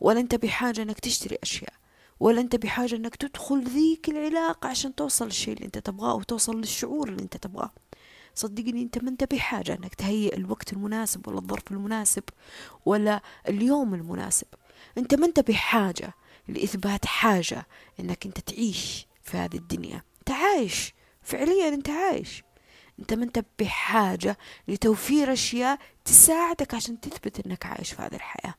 ولا 0.00 0.20
أنت 0.20 0.34
بحاجة 0.34 0.82
أنك 0.82 1.00
تشتري 1.00 1.38
أشياء 1.42 1.72
ولا 2.20 2.40
أنت 2.40 2.56
بحاجة 2.56 2.96
أنك 2.96 3.16
تدخل 3.16 3.64
ذيك 3.64 4.08
العلاقة 4.08 4.68
عشان 4.68 4.94
توصل 4.94 5.24
للشيء 5.24 5.54
اللي 5.54 5.66
أنت 5.66 5.78
تبغاه 5.78 6.14
وتوصل 6.14 6.56
للشعور 6.60 7.08
اللي 7.08 7.22
أنت 7.22 7.36
تبغاه. 7.36 7.70
صدقني 8.34 8.82
أنت 8.82 8.98
ما 8.98 9.10
أنت 9.10 9.34
بحاجة 9.34 9.72
أنك 9.72 9.94
تهيئ 9.94 10.36
الوقت 10.36 10.72
المناسب 10.72 11.28
ولا 11.28 11.38
الظرف 11.38 11.72
المناسب 11.72 12.22
ولا 12.86 13.22
اليوم 13.48 13.94
المناسب. 13.94 14.46
أنت 14.98 15.14
ما 15.14 15.26
أنت 15.26 15.40
بحاجة 15.40 16.14
لإثبات 16.48 17.06
حاجة 17.06 17.66
أنك 18.00 18.26
أنت 18.26 18.40
تعيش 18.40 19.06
في 19.22 19.36
هذه 19.36 19.56
الدنيا. 19.56 20.02
أنت 20.18 20.30
عايش 20.30 20.94
فعليا 21.22 21.68
أنت 21.68 21.90
عايش. 21.90 22.42
أنت 22.98 23.14
ما 23.14 23.24
أنت 23.24 23.44
بحاجة 23.58 24.38
لتوفير 24.68 25.32
أشياء 25.32 25.78
تساعدك 26.04 26.74
عشان 26.74 27.00
تثبت 27.00 27.46
أنك 27.46 27.66
عايش 27.66 27.92
في 27.92 28.02
هذه 28.02 28.14
الحياة. 28.14 28.54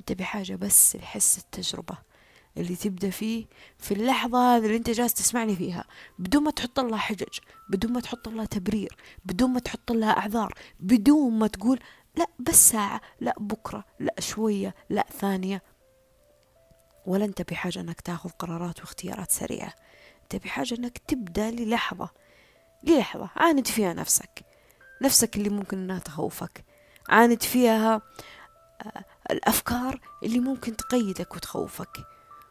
أنت 0.00 0.12
بحاجة 0.12 0.54
بس 0.54 0.96
لحس 0.96 1.38
التجربة. 1.38 2.07
اللي 2.56 2.76
تبدأ 2.76 3.10
فيه 3.10 3.46
في 3.78 3.94
اللحظة 3.94 4.56
هذه 4.56 4.64
اللي 4.64 4.76
أنت 4.76 4.90
جالس 4.90 5.14
تسمعني 5.14 5.56
فيها. 5.56 5.84
بدون 6.18 6.42
ما 6.42 6.50
تحط 6.50 6.80
لها 6.80 6.98
حجج 6.98 7.38
بدون 7.68 7.92
ما 7.92 8.00
تحط 8.00 8.28
لها 8.28 8.44
تبرير 8.44 8.96
بدون 9.24 9.50
ما 9.50 9.60
تحط 9.60 9.92
لها 9.92 10.10
أعذار 10.10 10.54
بدون 10.80 11.32
ما 11.38 11.46
تقول 11.46 11.80
لا 12.16 12.26
بس 12.38 12.68
ساعة 12.70 13.00
لا 13.20 13.34
بكرة 13.38 13.84
لا 14.00 14.14
شوية 14.18 14.74
لا 14.90 15.06
ثانية. 15.20 15.62
ولا 17.06 17.24
أنت 17.24 17.42
بحاجة 17.42 17.80
أنك 17.80 18.00
تاخذ 18.00 18.30
قرارات 18.30 18.80
واختيارات 18.80 19.30
سريعة. 19.30 19.74
أنت 20.22 20.44
بحاجة 20.44 20.74
أنك 20.74 20.98
تبدأ 20.98 21.50
للحظة. 21.50 22.10
للحظة. 22.84 23.30
عاند 23.36 23.66
فيها 23.66 23.92
نفسك. 23.92 24.44
نفسك 25.02 25.36
اللي 25.36 25.48
ممكن 25.48 25.78
أنها 25.78 25.98
تخوفك. 25.98 26.64
عاند 27.08 27.42
فيها 27.42 28.02
آه، 28.82 29.04
الأفكار 29.30 30.00
اللي 30.22 30.38
ممكن 30.38 30.76
تقيدك 30.76 31.34
وتخوفك. 31.36 31.96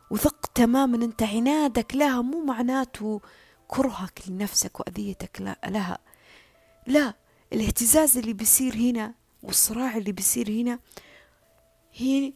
وثق 0.10 0.46
تماما 0.46 1.06
أنت 1.06 1.24
عنادك 1.24 1.96
لها 1.96 2.22
مو 2.22 2.46
معناته 2.46 3.22
كرهك 3.68 4.22
لنفسك 4.28 4.80
وأذيتك 4.80 5.42
لها. 5.66 5.98
لا 6.88 7.14
الاهتزاز 7.54 8.18
اللي 8.18 8.34
بيصير 8.34 8.76
هنا 8.76 9.14
والصراع 9.44 9.98
اللي 9.98 10.12
بيصير 10.12 10.50
هنا 10.50 10.80
هي 11.94 12.34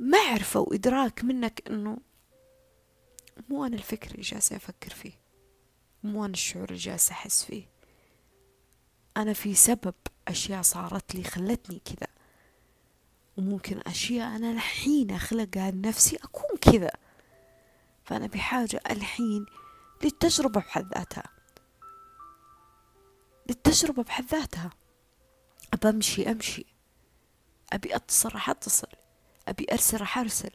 معرفة 0.00 0.60
وإدراك 0.60 1.24
منك 1.24 1.62
أنه 1.70 1.98
مو 3.48 3.64
أنا 3.66 3.76
الفكر 3.76 4.10
اللي 4.10 4.22
جالسة 4.22 4.56
أفكر 4.56 4.90
فيه 4.90 5.12
مو 6.02 6.24
أنا 6.24 6.32
الشعور 6.32 6.68
اللي 6.68 6.78
جالسة 6.78 7.12
أحس 7.12 7.44
فيه. 7.44 7.68
أنا 9.16 9.32
في 9.32 9.54
سبب 9.54 9.94
أشياء 10.28 10.62
صارت 10.62 11.14
لي 11.14 11.24
خلتني 11.24 11.80
كذا. 11.84 12.08
وممكن 13.38 13.80
أشياء 13.86 14.36
أنا 14.36 14.50
الحين 14.50 15.10
أخلقها 15.10 15.70
لنفسي 15.70 16.16
أكون 16.16 16.56
كذا. 16.60 16.90
فأنا 18.04 18.26
بحاجة 18.26 18.80
الحين 18.90 19.46
للتجربة 20.04 20.60
بحد 20.60 20.94
ذاتها. 20.94 21.24
للتجربة 23.48 24.02
بحد 24.02 24.24
ذاتها. 24.24 24.70
أبى 25.72 25.88
أمشي 25.88 26.30
أمشي. 26.30 26.66
أبي 27.72 27.96
أتصل 27.96 28.28
راح 28.28 28.50
أتصل. 28.50 28.88
أبي 29.48 29.66
أرسل 29.72 30.00
راح 30.00 30.18
أرسل. 30.18 30.50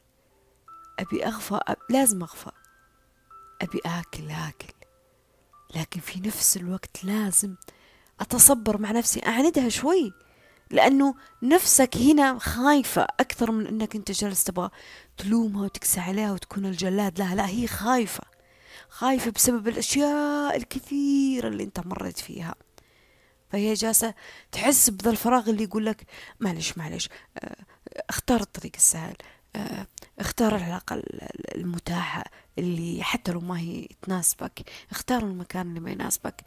أبي 0.98 1.26
أغفى 1.26 1.60
أب... 1.62 1.76
لازم 1.90 2.22
أغفى. 2.22 2.50
أبي 3.62 3.80
آكل 3.86 4.30
آكل. 4.30 4.74
لكن 5.76 6.00
في 6.00 6.20
نفس 6.20 6.56
الوقت 6.56 7.04
لازم 7.04 7.54
أتصبر 8.20 8.78
مع 8.78 8.90
نفسي 8.90 9.26
أعندها 9.26 9.68
شوي. 9.68 10.12
لأنه 10.70 11.14
نفسك 11.42 11.96
هنا 11.96 12.38
خايفة 12.38 13.02
أكثر 13.02 13.50
من 13.50 13.66
أنك 13.66 13.96
أنت 13.96 14.10
جالس 14.10 14.44
تبغى 14.44 14.70
تلومها 15.16 15.64
وتكسى 15.64 16.00
عليها 16.00 16.32
وتكون 16.32 16.66
الجلاد. 16.66 17.18
لا 17.18 17.34
لا 17.34 17.48
هي 17.48 17.66
خايفة. 17.66 18.24
خايفة 18.88 19.30
بسبب 19.30 19.68
الأشياء 19.68 20.56
الكثيرة 20.56 21.48
اللي 21.48 21.64
أنت 21.64 21.86
مريت 21.86 22.18
فيها. 22.18 22.54
فهي 23.50 23.74
جالسة 23.74 24.14
تحس 24.52 24.90
بذا 24.90 25.10
الفراغ 25.10 25.50
اللي 25.50 25.64
يقول 25.64 25.86
لك 25.86 26.06
معلش 26.40 26.78
معلش 26.78 27.08
آه، 27.38 27.56
اختار 28.08 28.40
الطريق 28.40 28.72
السهل 28.76 29.16
آه، 29.56 29.86
اختار 30.18 30.56
العلاقة 30.56 31.02
المتاحة 31.54 32.24
اللي 32.58 33.02
حتى 33.02 33.32
لو 33.32 33.40
ما 33.40 33.58
هي 33.60 33.88
تناسبك 34.02 34.70
اختار 34.90 35.22
المكان 35.22 35.68
اللي 35.68 35.80
ما 35.80 35.90
يناسبك. 35.90 36.44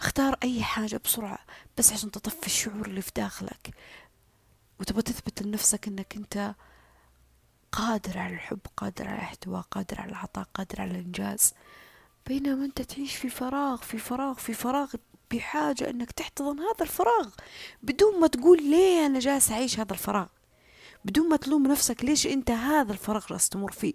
اختار 0.00 0.38
أي 0.42 0.62
حاجة 0.62 1.00
بسرعة 1.04 1.38
بس 1.78 1.92
عشان 1.92 2.10
تطفي 2.10 2.46
الشعور 2.46 2.86
اللي 2.86 3.02
في 3.02 3.10
داخلك. 3.16 3.74
وتبغى 4.80 5.02
تثبت 5.02 5.42
لنفسك 5.42 5.88
إنك 5.88 6.16
أنت 6.16 6.54
قادر 7.72 8.18
على 8.18 8.34
الحب 8.34 8.60
قادر 8.76 9.08
على 9.08 9.16
الاحتواء 9.16 9.60
قادر 9.60 10.00
على 10.00 10.10
العطاء 10.10 10.48
قادر 10.54 10.80
على 10.80 10.90
الإنجاز. 10.90 11.54
بينما 12.26 12.64
أنت 12.64 12.82
تعيش 12.82 13.16
في 13.16 13.28
فراغ 13.28 13.76
في 13.76 13.98
فراغ 13.98 14.34
في 14.34 14.54
فراغ 14.54 14.94
بحاجة 15.30 15.90
أنك 15.90 16.12
تحتضن 16.12 16.60
هذا 16.60 16.82
الفراغ. 16.82 17.28
بدون 17.82 18.20
ما 18.20 18.26
تقول 18.26 18.62
ليه 18.62 19.06
أنا 19.06 19.18
جالس 19.18 19.50
أعيش 19.50 19.80
هذا 19.80 19.92
الفراغ. 19.92 20.26
بدون 21.04 21.28
ما 21.28 21.36
تلوم 21.36 21.66
نفسك 21.66 22.04
ليش 22.04 22.26
أنت 22.26 22.50
هذا 22.50 22.92
الفراغ 22.92 23.26
جالس 23.30 23.48
تمر 23.48 23.72
فيه. 23.72 23.94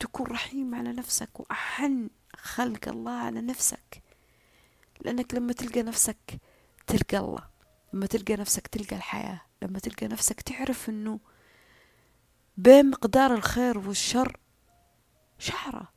تكون 0.00 0.26
رحيم 0.26 0.74
على 0.74 0.92
نفسك 0.92 1.40
وأحن 1.40 2.10
خلق 2.36 2.88
الله 2.88 3.12
على 3.12 3.40
نفسك. 3.40 4.02
لأنك 5.04 5.34
لما 5.34 5.52
تلقى 5.52 5.82
نفسك 5.82 6.40
تلقى 6.86 7.18
الله 7.18 7.48
لما 7.92 8.06
تلقى 8.06 8.36
نفسك 8.36 8.66
تلقى 8.66 8.96
الحياة 8.96 9.40
لما 9.62 9.78
تلقى 9.78 10.08
نفسك 10.08 10.40
تعرف 10.40 10.88
أنه 10.88 11.20
بين 12.56 12.90
مقدار 12.90 13.34
الخير 13.34 13.78
والشر 13.78 14.36
شعرة 15.38 15.88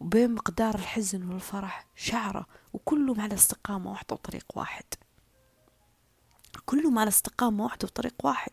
وبين 0.00 0.34
مقدار 0.34 0.74
الحزن 0.74 1.28
والفرح 1.32 1.86
شعرة 1.96 2.46
وكلهم 2.72 3.20
على 3.20 3.34
استقامة 3.34 3.90
واحدة 3.90 4.14
وطريق 4.14 4.46
واحد. 4.54 4.84
كلهم 6.66 6.98
على 6.98 7.08
استقامة 7.08 7.64
واحدة 7.64 7.86
وطريق 7.86 8.14
واحد. 8.26 8.52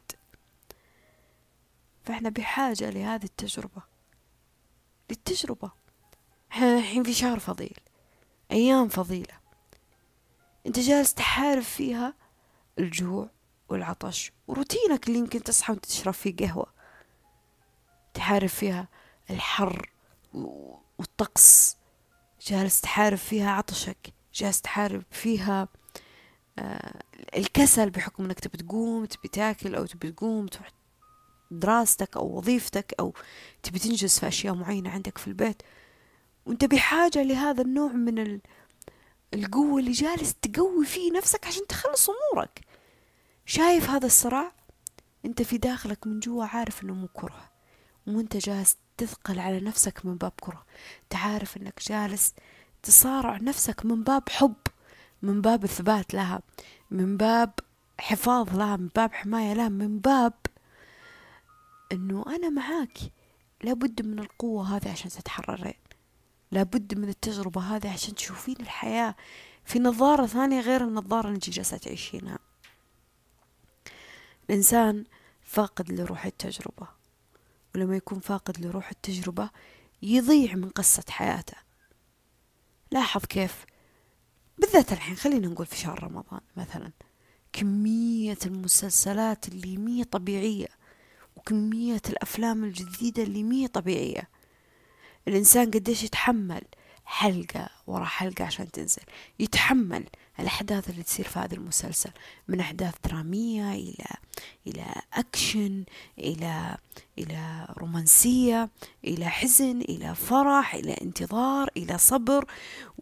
فإحنا 2.03 2.29
بحاجة 2.29 2.89
لهذه 2.89 3.23
التجربة. 3.23 3.81
للتجربة. 5.09 5.71
إحنا 6.51 6.77
الحين 6.77 7.03
في 7.03 7.13
شهر 7.13 7.39
فضيل 7.39 7.77
أيام 8.51 8.87
فضيلة. 8.87 9.39
انت 10.65 10.79
جالس 10.79 11.13
تحارب 11.13 11.61
فيها 11.61 12.13
الجوع 12.79 13.29
والعطش 13.69 14.31
وروتينك 14.47 15.07
اللي 15.07 15.19
يمكن 15.19 15.43
تصحى 15.43 15.73
وانت 15.73 15.85
تشرب 15.85 16.13
فيه 16.13 16.35
قهوة. 16.35 16.73
تحارب 18.13 18.47
فيها 18.49 18.87
الحر 19.29 19.89
والطقس. 20.33 21.77
جالس 22.41 22.81
تحارب 22.81 23.17
فيها 23.17 23.51
عطشك. 23.51 24.13
جالس 24.33 24.61
تحارب 24.61 25.03
فيها 25.11 25.67
آه 26.59 27.01
الكسل 27.37 27.89
بحكم 27.89 28.23
انك 28.25 28.39
تبي 28.39 28.57
تقوم 28.57 29.05
تبي 29.05 29.27
تاكل 29.27 29.75
أو 29.75 29.85
تبي 29.85 30.11
تقوم 30.11 30.47
تروح 30.47 30.71
دراستك 31.51 32.17
أو 32.17 32.37
وظيفتك 32.37 32.93
أو 32.99 33.13
تبي 33.63 33.79
تنجز 33.79 34.19
في 34.19 34.27
أشياء 34.27 34.55
معينة 34.55 34.89
عندك 34.89 35.17
في 35.17 35.27
البيت. 35.27 35.61
وانت 36.45 36.65
بحاجة 36.65 37.23
لهذا 37.23 37.61
النوع 37.61 37.91
من 37.91 38.39
القوة 39.33 39.79
اللي 39.79 39.91
جالس 39.91 40.33
تقوي 40.33 40.85
فيه 40.85 41.11
نفسك 41.11 41.47
عشان 41.47 41.67
تخلص 41.67 42.09
أمورك. 42.09 42.61
شايف 43.45 43.89
هذا 43.89 44.05
الصراع؟ 44.05 44.51
أنت 45.25 45.41
في 45.41 45.57
داخلك 45.57 46.07
من 46.07 46.19
جوا 46.19 46.45
عارف 46.45 46.83
إنه 46.83 46.93
مو 46.93 47.07
كره 47.13 47.49
وأنت 48.07 48.37
جالس 48.37 48.77
تثقل 48.97 49.39
على 49.39 49.59
نفسك 49.59 50.05
من 50.05 50.15
باب 50.15 50.33
كره. 50.41 50.65
تعرف 51.09 51.57
إنك 51.57 51.81
جالس 51.87 52.33
تصارع 52.83 53.37
نفسك 53.37 53.85
من 53.85 54.03
باب 54.03 54.29
حب 54.29 54.55
من 55.21 55.41
باب 55.41 55.63
إثبات 55.63 56.13
لها 56.13 56.41
من 56.91 57.17
باب 57.17 57.53
حفاظ 57.99 58.57
لها 58.57 58.77
من 58.77 58.89
باب 58.95 59.13
حماية 59.13 59.53
لها 59.53 59.69
من 59.69 59.99
باب 59.99 60.33
إنه 61.91 62.25
أنا 62.27 62.49
معاك. 62.49 62.97
لابد 63.63 64.01
من 64.05 64.19
القوة 64.19 64.75
هذه 64.75 64.91
عشان 64.91 65.11
تتحررين 65.11 65.73
لابد 66.51 66.97
من 66.97 67.09
التجربة 67.09 67.61
هذه 67.61 67.93
عشان 67.93 68.15
تشوفين 68.15 68.55
الحياة 68.59 69.15
في 69.65 69.79
نظارة 69.79 70.25
ثانية 70.25 70.61
غير 70.61 70.83
النظارة 70.83 71.25
اللي 71.27 71.35
انت 71.35 71.49
جالسة 71.49 71.77
تعيشينها. 71.77 72.39
الإنسان 74.49 75.03
فاقد 75.41 75.91
لروح 75.91 76.25
التجربة 76.25 76.87
ولما 77.75 77.95
يكون 77.95 78.19
فاقد 78.19 78.59
لروح 78.65 78.89
التجربة 78.89 79.49
يضيع 80.01 80.55
من 80.55 80.69
قصة 80.69 81.03
حياته. 81.09 81.57
لاحظ 82.91 83.25
كيف؟ 83.25 83.65
بالذات 84.57 84.91
الحين 84.93 85.15
خلينا 85.15 85.47
نقول 85.47 85.65
في 85.65 85.77
شهر 85.77 86.03
رمضان 86.03 86.41
مثلا 86.57 86.91
كمية 87.53 88.37
المسلسلات 88.45 89.47
اللي 89.47 89.77
مية 89.77 90.03
طبيعية 90.03 90.67
وكمية 91.35 92.01
الأفلام 92.09 92.63
الجديدة 92.63 93.23
اللي 93.23 93.43
مية 93.43 93.67
طبيعية. 93.67 94.29
الإنسان 95.27 95.71
قديش 95.71 96.03
يتحمل 96.03 96.61
حلقة 97.05 97.69
ورا 97.87 98.05
حلقة 98.05 98.45
عشان 98.45 98.71
تنزل. 98.71 99.01
يتحمل 99.39 100.03
الأحداث 100.39 100.89
اللي 100.89 101.03
تصير 101.03 101.27
في 101.27 101.39
هذا 101.39 101.55
المسلسل 101.55 102.11
من 102.47 102.59
أحداث 102.59 102.93
درامية 103.05 103.73
إلى 103.73 104.05
إلى 104.67 104.85
أكشن 105.13 105.83
إلى 106.17 106.77
إلى 107.19 107.67
رومانسية 107.77 108.69
إلى 109.05 109.29
حزن 109.29 109.81
إلى 109.81 110.15
فرح 110.15 110.75
إلى 110.75 110.93
انتظار 111.01 111.69
إلى 111.77 111.97
صبر. 111.97 112.45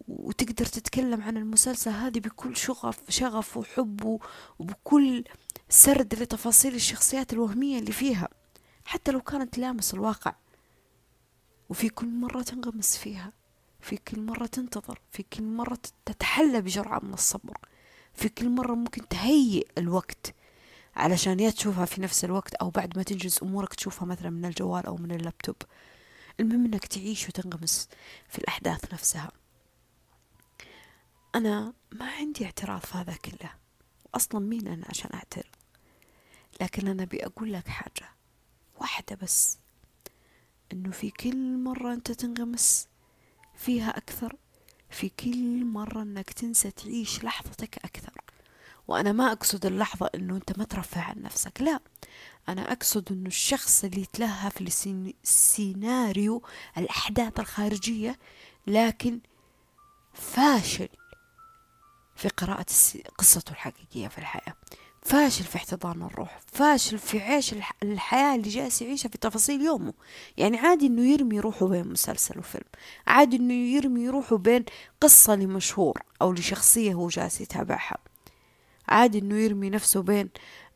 وتقدر 0.07 0.65
تتكلم 0.65 1.21
عن 1.21 1.37
المسلسل 1.37 1.91
هذه 1.91 2.19
بكل 2.19 2.57
شغف 2.57 2.99
شغف 3.09 3.57
وحب 3.57 4.19
وبكل 4.59 5.23
سرد 5.69 6.15
لتفاصيل 6.15 6.75
الشخصيات 6.75 7.33
الوهمية 7.33 7.79
اللي 7.79 7.91
فيها. 7.91 8.29
حتى 8.85 9.11
لو 9.11 9.21
كانت 9.21 9.57
لامس 9.57 9.93
الواقع. 9.93 10.35
وفي 11.69 11.89
كل 11.89 12.07
مرة 12.07 12.41
تنغمس 12.41 12.97
فيها 12.97 13.31
في 13.81 13.97
كل 13.97 14.19
مرة 14.19 14.45
تنتظر 14.45 14.99
في 15.11 15.23
كل 15.23 15.43
مرة 15.43 15.79
تتحلى 16.05 16.61
بجرعة 16.61 16.99
من 17.03 17.13
الصبر 17.13 17.57
في 18.13 18.29
كل 18.29 18.49
مرة 18.49 18.75
ممكن 18.75 19.07
تهيئ 19.07 19.67
الوقت 19.77 20.33
علشان 20.97 21.39
يا 21.39 21.49
تشوفها 21.49 21.85
في 21.85 22.01
نفس 22.01 22.25
الوقت 22.25 22.53
أو 22.55 22.69
بعد 22.69 22.97
ما 22.97 23.03
تنجز 23.03 23.39
أمورك 23.43 23.73
تشوفها 23.73 24.05
مثلا 24.05 24.29
من 24.29 24.45
الجوال 24.45 24.85
أو 24.85 24.95
من 24.97 25.11
اللابتوب. 25.11 25.55
المهم 26.39 26.65
أنك 26.65 26.85
تعيش 26.85 27.29
وتنغمس 27.29 27.89
في 28.29 28.39
الأحداث 28.39 28.93
نفسها. 28.93 29.31
أنا 31.35 31.73
ما 31.91 32.11
عندي 32.11 32.45
اعتراض 32.45 32.81
في 32.81 32.97
هذا 32.97 33.13
كله. 33.13 33.51
أصلا 34.15 34.39
مين 34.39 34.67
أنا 34.67 34.85
عشان 34.89 35.09
أعترض؟ 35.13 35.55
لكن 36.61 36.87
أنا 36.87 37.05
بأقول 37.05 37.53
لك 37.53 37.67
حاجة 37.67 38.09
واحدة 38.79 39.15
بس. 39.21 39.57
أنه 40.73 40.91
في 40.91 41.11
كل 41.11 41.57
مرة 41.57 41.93
أنت 41.93 42.11
تنغمس 42.11 42.87
فيها 43.55 43.97
أكثر 43.97 44.35
في 44.89 45.09
كل 45.09 45.65
مرة 45.65 46.01
أنك 46.01 46.33
تنسى 46.33 46.71
تعيش 46.71 47.23
لحظتك 47.23 47.77
أكثر. 47.85 48.13
وأنا 48.87 49.11
ما 49.11 49.31
أقصد 49.31 49.65
اللحظة 49.65 50.09
أنه 50.15 50.35
أنت 50.35 50.57
ما 50.57 50.63
ترفع 50.63 51.01
عن 51.01 51.21
نفسك 51.21 51.61
لا. 51.61 51.79
أنا 52.49 52.71
أقصد 52.71 53.11
أنه 53.11 53.27
الشخص 53.27 53.83
اللي 53.83 54.01
يتلهى 54.01 54.49
في 54.51 54.61
السيناريو 55.23 56.43
الأحداث 56.77 57.39
الخارجية 57.39 58.19
لكن 58.67 59.19
فاشل 60.13 60.89
في 62.15 62.27
قراءة 62.27 62.65
قصته 63.17 63.51
الحقيقية 63.51 64.07
في 64.07 64.17
الحياة. 64.17 64.55
فاشل 65.07 65.43
في 65.43 65.55
احتضان 65.55 66.01
الروح 66.01 66.39
فاشل 66.45 66.97
في 66.97 67.19
عيش 67.19 67.55
الحياة 67.83 68.35
اللي 68.35 68.49
جالس 68.49 68.81
يعيشها 68.81 69.09
في 69.09 69.17
تفاصيل 69.17 69.61
يومه. 69.61 69.93
يعني 70.37 70.57
عادي 70.57 70.87
إنه 70.87 71.01
يرمي 71.01 71.39
روحه 71.39 71.67
بين 71.67 71.87
مسلسل 71.87 72.39
وفيلم 72.39 72.63
عادي 73.07 73.37
إنه 73.37 73.53
يرمي 73.53 74.09
روحه 74.09 74.37
بين 74.37 74.65
قصة 75.01 75.35
لمشهور 75.35 76.01
أو 76.21 76.33
لشخصية 76.33 76.93
هو 76.93 77.07
جالس 77.07 77.41
يتابعها. 77.41 77.97
عادي 78.87 79.19
إنه 79.19 79.35
يرمي 79.35 79.69
نفسه 79.69 80.01
بين 80.01 80.29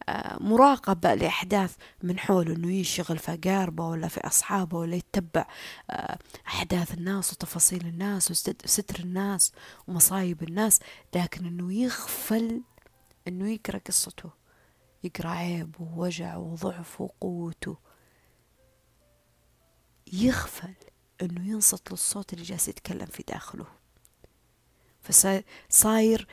آه، 0.09 0.37
مراقبة 0.43 1.13
لأحداث 1.13 1.75
من 2.03 2.19
حوله 2.19 2.55
إنه 2.55 2.73
يشغل 2.73 3.17
في 3.17 3.33
أقاربه 3.33 3.87
ولا 3.87 4.07
في 4.07 4.27
أصحابه 4.27 4.77
ولا 4.77 4.95
يتبع 4.95 5.45
آه، 5.89 6.17
أحداث 6.47 6.93
الناس 6.93 7.33
وتفاصيل 7.33 7.87
الناس 7.87 8.31
وستر 8.31 8.99
الناس 8.99 9.51
ومصايب 9.87 10.43
الناس 10.43 10.79
لكن 11.15 11.45
إنه 11.45 11.73
يغفل 11.73 12.61
إنه 13.27 13.51
يقرأ 13.51 13.77
قصته 13.77 14.29
يقرأ 15.03 15.29
عيبه 15.29 15.81
ووجعه 15.81 16.39
وضعفه 16.39 17.03
وقوته. 17.03 17.77
يغفل 20.13 20.73
إنه 21.21 21.49
ينصت 21.49 21.91
للصوت 21.91 22.33
اللي 22.33 22.43
جالس 22.43 22.67
يتكلم 22.67 23.05
في 23.05 23.23
داخله. 23.23 23.65
فصاير 25.01 26.27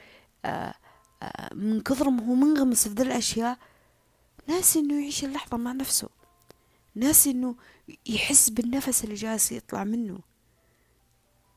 آه 0.45 0.75
آه 1.23 1.55
من 1.55 1.81
كثر 1.81 2.11
ما 2.11 2.27
هو 2.27 2.35
منغمس 2.35 2.89
في 2.89 2.95
ذي 2.95 3.03
الأشياء 3.03 3.59
ناسي 4.47 4.79
إنه 4.79 5.01
يعيش 5.01 5.25
اللحظة 5.25 5.57
مع 5.57 5.73
نفسه. 5.73 6.09
ناسي 6.95 7.31
إنه 7.31 7.57
يحس 8.07 8.51
بالنفس 8.51 9.05
اللي 9.05 9.15
جالس 9.15 9.53
يطلع 9.53 9.85
منه. 9.85 10.21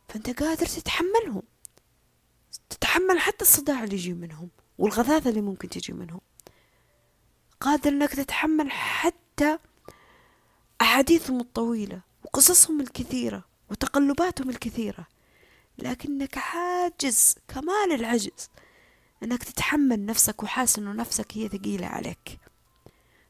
فأنت 0.10 0.30
قادر 0.44 0.66
تتحملهم 0.66 1.44
تتحمل 2.70 3.20
حتى 3.20 3.42
الصداع 3.42 3.84
اللي 3.84 3.96
يجي 3.96 4.14
منهم. 4.14 4.50
والغثاثة 4.82 5.30
اللي 5.30 5.42
ممكن 5.42 5.70
تجي 5.70 5.94
منهم 5.94 6.22
قادر 7.60 7.90
إنك 7.90 8.10
تتحمل 8.10 8.72
حتى 8.72 9.58
أحاديثهم 10.82 11.40
الطويلة 11.40 12.02
وقصصهم 12.24 12.82
الكثيرة 12.82 13.44
وتقلباتهم 13.70 14.50
الكثيرة. 14.50 15.08
لكنك 15.78 16.38
عاجز 16.38 17.36
كمال 17.48 17.92
العجز 17.94 18.50
إنك 19.24 19.44
تتحمل 19.44 20.06
نفسك 20.06 20.44
وحاس 20.44 20.80
انه 20.80 20.94
نفسك 20.94 21.38
هي 21.38 21.48
ثقيلة 21.48 21.88
عليك. 21.88 22.40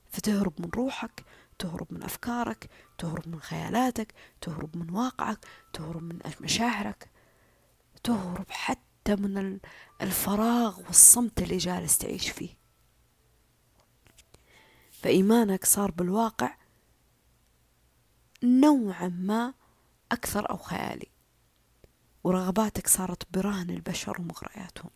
فتهرب 0.09 0.53
من 0.59 0.69
روحك 0.75 1.23
تهرب 1.59 1.87
من 1.89 2.03
أفكارك 2.03 2.69
تهرب 2.97 3.27
من 3.27 3.39
خيالاتك 3.39 4.13
تهرب 4.41 4.77
من 4.77 4.89
واقعك 4.89 5.45
تهرب 5.73 6.03
من 6.03 6.19
مشاعرك 6.41 7.09
تهرب 8.03 8.45
حتى 8.49 8.90
حتى 9.01 9.15
من 9.15 9.59
الفراغ 10.01 10.79
والصمت 10.79 11.41
اللي 11.41 11.57
جالس 11.57 11.97
تعيش 11.97 12.29
فيه. 12.29 12.57
فإيمانك 14.91 15.65
صار 15.65 15.91
بالواقع 15.91 16.57
نوعا 18.43 19.07
ما 19.07 19.53
أكثر 20.11 20.49
أو 20.49 20.57
خيالي 20.57 21.07
ورغباتك 22.23 22.87
صارت 22.87 23.33
برهن 23.33 23.69
البشر 23.69 24.21
ومغرياتهم. 24.21 24.89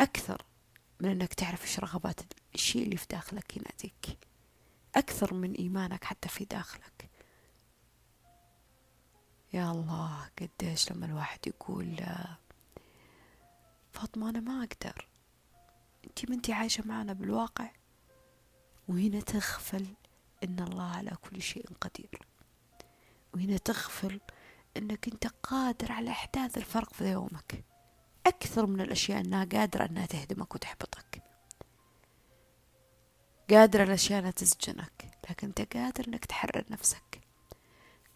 أكثر 0.00 0.44
من 1.00 1.10
أنك 1.10 1.34
تعرف 1.34 1.62
إيش 1.62 1.80
رغبات 1.80 2.20
الشيء 2.54 2.82
اللي 2.82 2.96
في 2.96 3.06
داخلك 3.10 3.56
يناديك. 3.56 4.18
أكثر 4.94 5.34
من 5.34 5.52
إيمانك 5.52 6.04
حتى 6.04 6.28
في 6.28 6.44
داخلك. 6.44 7.09
يا 9.52 9.70
الله 9.70 10.28
قديش 10.38 10.92
لما 10.92 11.06
الواحد 11.06 11.46
يقول 11.46 11.96
فاطمة 13.92 14.30
أنا 14.30 14.40
ما 14.40 14.58
أقدر. 14.64 15.08
أنتي 16.06 16.26
ما 16.28 16.34
أنتي 16.34 16.52
عايشة 16.52 16.84
معنا 16.86 17.12
بالواقع؟ 17.12 17.70
وهنا 18.88 19.20
تغفل 19.20 19.86
إن 20.44 20.60
الله 20.60 20.90
على 20.96 21.10
كل 21.10 21.42
شيء 21.42 21.66
قدير. 21.80 22.20
وهنا 23.34 23.56
تغفل 23.56 24.20
إنك 24.76 25.08
أنت 25.08 25.26
قادر 25.26 25.92
على 25.92 26.10
إحداث 26.10 26.58
الفرق 26.58 26.92
في 26.94 27.12
يومك. 27.12 27.64
أكثر 28.26 28.66
من 28.66 28.80
الأشياء 28.80 29.20
أنها 29.20 29.44
قادرة 29.44 29.84
أنها 29.84 30.06
تهدمك 30.06 30.54
وتحبطك. 30.54 31.22
قادرة 33.50 33.82
الأشياء 33.82 34.20
أنها 34.20 34.30
تسجنك 34.30 35.10
لكن 35.30 35.46
أنت 35.46 35.76
قادر 35.76 36.08
أنك 36.08 36.24
تحرر 36.24 36.64
نفسك. 36.70 37.19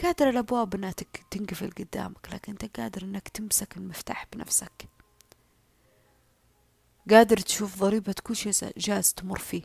قادر 0.03 0.29
الأبواب 0.29 0.75
إنها 0.75 0.95
تنقفل 1.31 1.71
قدامك 1.71 2.33
لكن 2.33 2.53
أنت 2.53 2.81
قادر 2.81 3.03
إنك 3.03 3.29
تمسك 3.29 3.77
المفتاح 3.77 4.27
بنفسك. 4.33 4.89
قادر 7.11 7.37
تشوف 7.37 7.79
ضريبة 7.79 8.15
كل 8.23 8.37
شيء 8.37 8.53
جالس 8.77 9.15
تمر 9.15 9.39
فيه. 9.39 9.63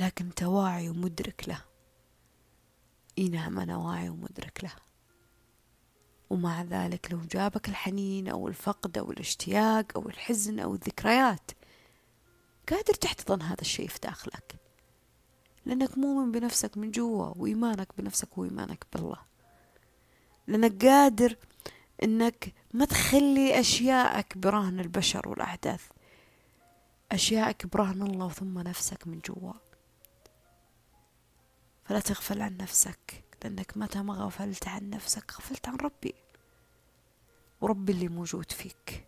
لكن 0.00 0.24
أنت 0.24 0.42
واعي 0.42 0.88
ومدرك 0.88 1.48
له. 1.48 1.64
إي 3.18 3.28
نعم 3.28 3.58
أنا 3.58 3.76
واعي 3.76 4.08
ومدرك 4.08 4.64
له. 4.64 4.72
ومع 6.30 6.62
ذلك 6.62 7.12
لو 7.12 7.20
جابك 7.20 7.68
الحنين 7.68 8.28
أو 8.28 8.48
الفقد 8.48 8.98
أو 8.98 9.10
الاشتياق 9.10 9.86
أو 9.96 10.08
الحزن 10.08 10.60
أو 10.60 10.74
الذكريات 10.74 11.50
قادر 12.68 12.94
تحتضن 12.94 13.42
هذا 13.42 13.60
الشيء 13.60 13.88
في 13.88 13.98
داخلك. 14.02 14.65
لأنك 15.66 15.98
مؤمن 15.98 16.32
بنفسك 16.32 16.78
من 16.78 16.90
جوا 16.90 17.32
وإيمانك 17.36 17.88
بنفسك 17.98 18.28
هو 18.38 18.44
إيمانك 18.44 18.86
بالله. 18.92 19.18
لأنك 20.46 20.84
قادر 20.84 21.36
أنك 22.02 22.54
ما 22.74 22.84
تخلي 22.84 23.60
أشياءك 23.60 24.38
برهن 24.38 24.80
البشر 24.80 25.28
والأحداث. 25.28 25.82
أشياءك 27.12 27.66
برهن 27.66 28.02
الله 28.02 28.28
ثم 28.28 28.58
نفسك 28.58 29.06
من 29.06 29.18
جوا. 29.18 29.52
فلا 31.84 32.00
تغفل 32.00 32.42
عن 32.42 32.56
نفسك 32.56 33.24
لأنك 33.44 33.76
متى 33.76 34.02
ما 34.02 34.14
غفلت 34.14 34.68
عن 34.68 34.90
نفسك 34.90 35.32
غفلت 35.32 35.68
عن 35.68 35.76
ربي. 35.76 36.14
وربي 37.60 37.92
اللي 37.92 38.08
موجود 38.08 38.52
فيك. 38.52 39.06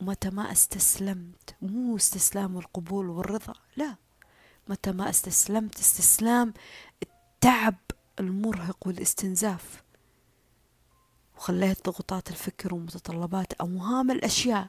ومتى 0.00 0.30
ما 0.30 0.52
استسلمت 0.52 1.56
مو 1.62 1.96
استسلام 1.96 2.58
القبول 2.58 3.08
والرضا 3.08 3.54
لا. 3.76 3.96
متى 4.68 4.92
ما 4.92 5.10
استسلمت 5.10 5.78
استسلام 5.78 6.54
التعب 7.02 7.74
المرهق 8.20 8.86
والاستنزاف. 8.86 9.82
وخليت 11.36 11.84
ضغوطات 11.84 12.30
الفكر 12.30 12.74
ومتطلبات 12.74 13.52
أوهام 13.52 14.10
الأشياء 14.10 14.68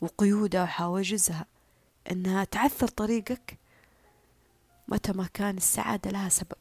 وقيودها 0.00 0.62
وحواجزها 0.62 1.46
إنها 2.10 2.44
تعثر 2.44 2.88
طريقك 2.88 3.58
متى 4.88 5.12
ما 5.12 5.26
كان 5.34 5.56
السعادة 5.56 6.10
لها 6.10 6.28
سبب. 6.28 6.58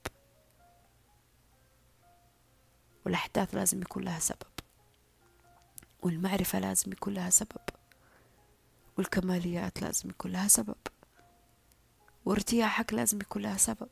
والأحداث 3.06 3.56
لازم 3.56 3.82
يكون 3.82 4.04
لها 4.04 4.20
سبب. 4.20 4.48
والمعرفة 6.04 6.60
لازم 6.60 6.92
يكون 6.92 7.14
لها 7.14 7.30
سبب. 7.30 7.62
والكماليات 8.98 9.82
لازم 9.82 10.10
يكون 10.10 10.32
لها 10.32 10.48
سبب. 10.48 10.76
وارتياحك 12.30 12.94
لازم 12.94 13.22
يكون 13.22 13.42
لها 13.42 13.58
سبب. 13.58 13.90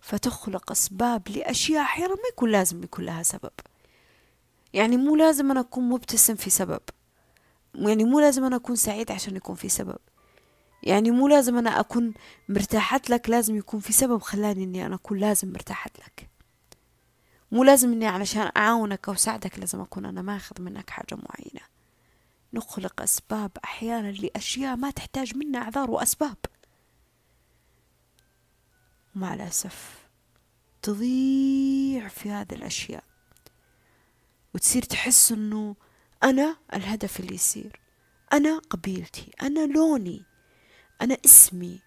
فتخلق 0.00 0.70
أسباب 0.70 1.28
لأشياء 1.28 1.82
أحيانا 1.82 2.14
ما 2.14 2.28
يكون 2.32 2.50
لازم 2.50 2.82
يكون 2.82 3.04
لها 3.04 3.22
سبب. 3.22 3.50
يعني 4.72 4.96
مو 4.96 5.16
لازم 5.16 5.50
أنا 5.50 5.60
أكون 5.60 5.88
مبتسم 5.88 6.34
في 6.34 6.50
سبب. 6.50 6.80
يعني 7.74 8.04
مو 8.04 8.20
لازم 8.20 8.44
أنا 8.44 8.56
أكون 8.56 8.76
سعيد 8.76 9.12
عشان 9.12 9.36
يكون 9.36 9.54
في 9.54 9.68
سبب. 9.68 9.98
يعني 10.82 11.10
مو 11.10 11.28
لازم 11.28 11.58
أنا 11.58 11.80
أكون 11.80 12.14
مرتاحت 12.48 13.10
لك 13.10 13.30
لازم 13.30 13.56
يكون 13.56 13.80
في 13.80 13.92
سبب 13.92 14.22
خلاني 14.22 14.64
إني 14.64 14.86
أنا 14.86 14.94
أكون 14.94 15.18
لازم 15.18 15.52
مرتاحت 15.52 15.98
لك. 15.98 16.30
مو 17.52 17.64
لازم 17.64 17.92
إني 17.92 18.06
علشان 18.06 18.50
أعاونك 18.56 19.08
أو 19.08 19.14
أساعدك 19.14 19.58
لازم 19.58 19.80
أكون 19.80 20.04
أنا 20.04 20.22
ماخذ 20.22 20.62
منك 20.62 20.90
حاجة 20.90 21.14
معينة. 21.14 21.66
نخلق 22.52 23.02
أسباب 23.02 23.50
أحيانا 23.64 24.12
لأشياء 24.12 24.76
ما 24.76 24.90
تحتاج 24.90 25.36
منا 25.36 25.58
أعذار 25.58 25.90
وأسباب. 25.90 26.36
ومع 29.18 29.34
الأسف 29.34 30.08
تضيع 30.82 32.08
في 32.08 32.30
هذه 32.30 32.52
الأشياء 32.52 33.04
وتصير 34.54 34.82
تحس 34.82 35.32
أنه 35.32 35.76
أنا 36.22 36.56
الهدف 36.74 37.20
اللي 37.20 37.34
يصير 37.34 37.80
أنا 38.32 38.58
قبيلتي 38.58 39.30
أنا 39.42 39.66
لوني 39.66 40.22
أنا 41.02 41.16
اسمي 41.24 41.80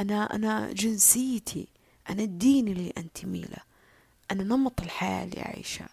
أنا 0.00 0.34
أنا 0.34 0.72
جنسيتي 0.72 1.68
أنا 2.10 2.22
الدين 2.22 2.68
اللي 2.68 2.92
أنتمي 2.98 3.40
له 3.40 3.62
أنا 4.30 4.42
نمط 4.44 4.80
الحياة 4.80 5.24
اللي 5.24 5.42
أعيشها 5.42 5.88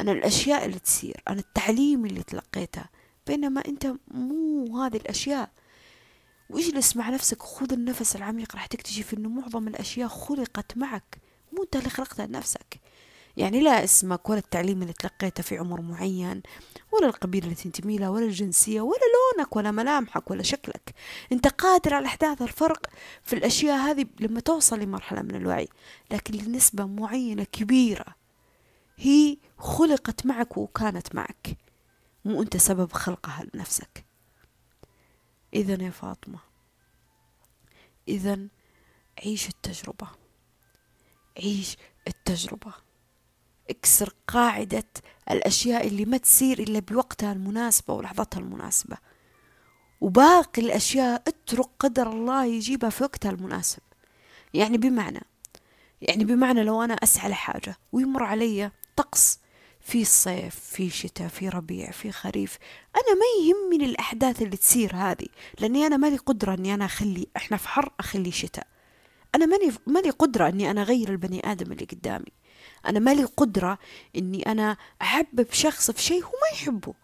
أنا 0.00 0.12
الأشياء 0.12 0.64
اللي 0.64 0.78
تصير 0.78 1.22
أنا 1.28 1.40
التعليم 1.40 2.06
اللي 2.06 2.22
تلقيته 2.22 2.84
بينما 3.26 3.62
أنت 3.68 3.94
مو 4.08 4.82
هذه 4.82 4.96
الأشياء. 4.96 5.50
واجلس 6.50 6.96
مع 6.96 7.10
نفسك 7.10 7.44
وخذ 7.44 7.72
النفس 7.72 8.16
العميق. 8.16 8.54
راح 8.54 8.66
تكتشف 8.66 9.14
إنه 9.14 9.28
معظم 9.28 9.68
الأشياء 9.68 10.08
خلقت 10.08 10.76
معك. 10.76 11.18
مو 11.52 11.62
أنت 11.62 11.76
اللي 11.76 11.90
خلقتها 11.90 12.26
لنفسك 12.26 12.80
يعني 13.36 13.60
لا 13.60 13.84
اسمك 13.84 14.30
ولا 14.30 14.38
التعليم 14.38 14.82
اللي 14.82 14.92
تلقيته 14.92 15.42
في 15.42 15.58
عمر 15.58 15.80
معين 15.80 16.42
ولا 16.92 17.06
القبيلة 17.06 17.44
اللي 17.44 17.54
تنتمي 17.54 17.98
لها 17.98 18.08
ولا 18.08 18.24
الجنسية 18.24 18.80
ولا 18.80 19.00
لونك 19.36 19.56
ولا 19.56 19.70
ملامحك 19.70 20.30
ولا 20.30 20.42
شكلك. 20.42 20.94
أنت 21.32 21.48
قادر 21.48 21.94
على 21.94 22.06
أحداث 22.06 22.42
الفرق 22.42 22.86
في 23.24 23.32
الأشياء 23.32 23.76
هذه 23.76 24.06
لما 24.20 24.40
توصل 24.40 24.80
لمرحلة 24.80 25.22
من 25.22 25.34
الوعي. 25.34 25.68
لكن 26.10 26.34
لنسبة 26.34 26.84
معينة 26.84 27.44
كبيرة 27.44 28.06
هي 28.96 29.36
خلقت 29.58 30.26
معك 30.26 30.56
وكانت 30.58 31.14
معك. 31.14 31.56
مو 32.24 32.42
أنت 32.42 32.56
سبب 32.56 32.92
خلقها 32.92 33.46
لنفسك. 33.54 34.07
إذا 35.54 35.84
يا 35.84 35.90
فاطمة. 35.90 36.38
إذا 38.08 38.38
عيش 39.24 39.48
التجربة. 39.48 40.08
عيش 41.38 41.76
التجربة. 42.08 42.72
اكسر 43.70 44.14
قاعدة 44.26 44.84
الأشياء 45.30 45.86
اللي 45.86 46.04
ما 46.04 46.16
تصير 46.16 46.58
إلا 46.58 46.78
بوقتها 46.78 47.32
المناسبة 47.32 47.94
ولحظتها 47.94 48.40
المناسبة. 48.40 48.96
وباقي 50.00 50.62
الأشياء 50.62 51.22
اترك 51.28 51.68
قدر 51.78 52.12
الله 52.12 52.44
يجيبها 52.44 52.90
في 52.90 53.04
وقتها 53.04 53.30
المناسب. 53.30 53.82
يعني 54.54 54.78
بمعنى 54.78 55.20
يعني 56.02 56.24
بمعنى 56.24 56.64
لو 56.64 56.82
أنا 56.82 56.94
أسعى 56.94 57.30
لحاجة 57.30 57.76
ويمر 57.92 58.22
علي 58.22 58.70
طقس 58.96 59.40
في 59.88 60.04
صيف 60.04 60.54
في 60.54 60.90
شتاء 60.90 61.28
في 61.28 61.48
ربيع 61.48 61.90
في 61.90 62.12
خريف. 62.12 62.58
أنا 62.96 63.14
ما 63.14 63.24
يهمني 63.44 63.84
الأحداث 63.84 64.42
اللي 64.42 64.56
تصير 64.56 64.96
هذه 64.96 65.26
لأني 65.60 65.86
أنا 65.86 65.96
مالي 65.96 66.16
قدرة 66.16 66.54
أني 66.54 66.74
أنا 66.74 66.84
أخلي 66.84 67.26
إحنا 67.36 67.56
في 67.56 67.68
حر 67.68 67.92
أخلي 68.00 68.30
شتاء. 68.30 68.66
أنا 69.34 69.46
ماني 69.46 69.72
مالي 69.86 70.10
قدرة 70.10 70.48
أني 70.48 70.70
أنا 70.70 70.82
أغير 70.82 71.10
البني 71.10 71.52
آدم 71.52 71.72
اللي 71.72 71.84
قدامي. 71.84 72.32
أنا 72.86 72.98
مالي 72.98 73.24
قدرة 73.24 73.78
أني 74.16 74.42
أنا 74.42 74.76
أحبب 75.02 75.46
شخص 75.52 75.90
في 75.90 76.02
شيء 76.02 76.24
هو 76.24 76.30
ما 76.30 76.56
يحبه. 76.58 76.94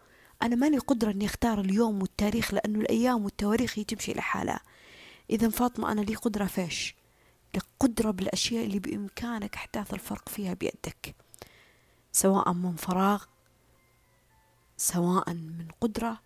أنا 0.42 0.56
مالي 0.56 0.78
قدرة 0.78 1.10
أني 1.10 1.26
أختار 1.26 1.60
اليوم 1.60 2.02
والتاريخ 2.02 2.54
لأنه 2.54 2.80
الأيام 2.80 3.24
والتواريخ 3.24 3.78
هي 3.78 3.84
تمشي 3.84 4.12
لحالها 4.12 4.60
إذا 5.30 5.48
فاطمة 5.48 5.92
أنا 5.92 6.00
لي 6.00 6.14
قدرة 6.14 6.44
فيش 6.44 6.94
لقدرة 7.54 8.10
بالأشياء 8.10 8.64
اللي 8.64 8.78
بإمكانك 8.78 9.54
أحداث 9.54 9.94
الفرق 9.94 10.28
فيها 10.28 10.54
بيدك. 10.54 11.23
سواء 12.14 12.52
من 12.52 12.76
فراغ 12.76 13.24
سواء 14.76 15.34
من 15.34 15.68
قدرة 15.80 16.20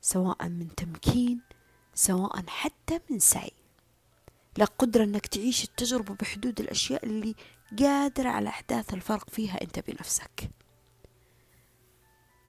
سواء 0.00 0.48
من 0.48 0.74
تمكين 0.74 1.40
سواء 1.94 2.46
حتى 2.46 3.00
من 3.10 3.18
سعي. 3.18 3.52
لك 4.58 4.72
قدرة 4.78 5.04
إنك 5.04 5.26
تعيش 5.26 5.64
التجربة 5.64 6.14
بحدود 6.14 6.60
الأشياء 6.60 7.04
اللي 7.04 7.34
قادرة 7.78 8.28
على 8.28 8.48
أحداث 8.48 8.94
الفرق 8.94 9.30
فيها 9.30 9.62
أنت 9.62 9.78
بنفسك. 9.78 10.50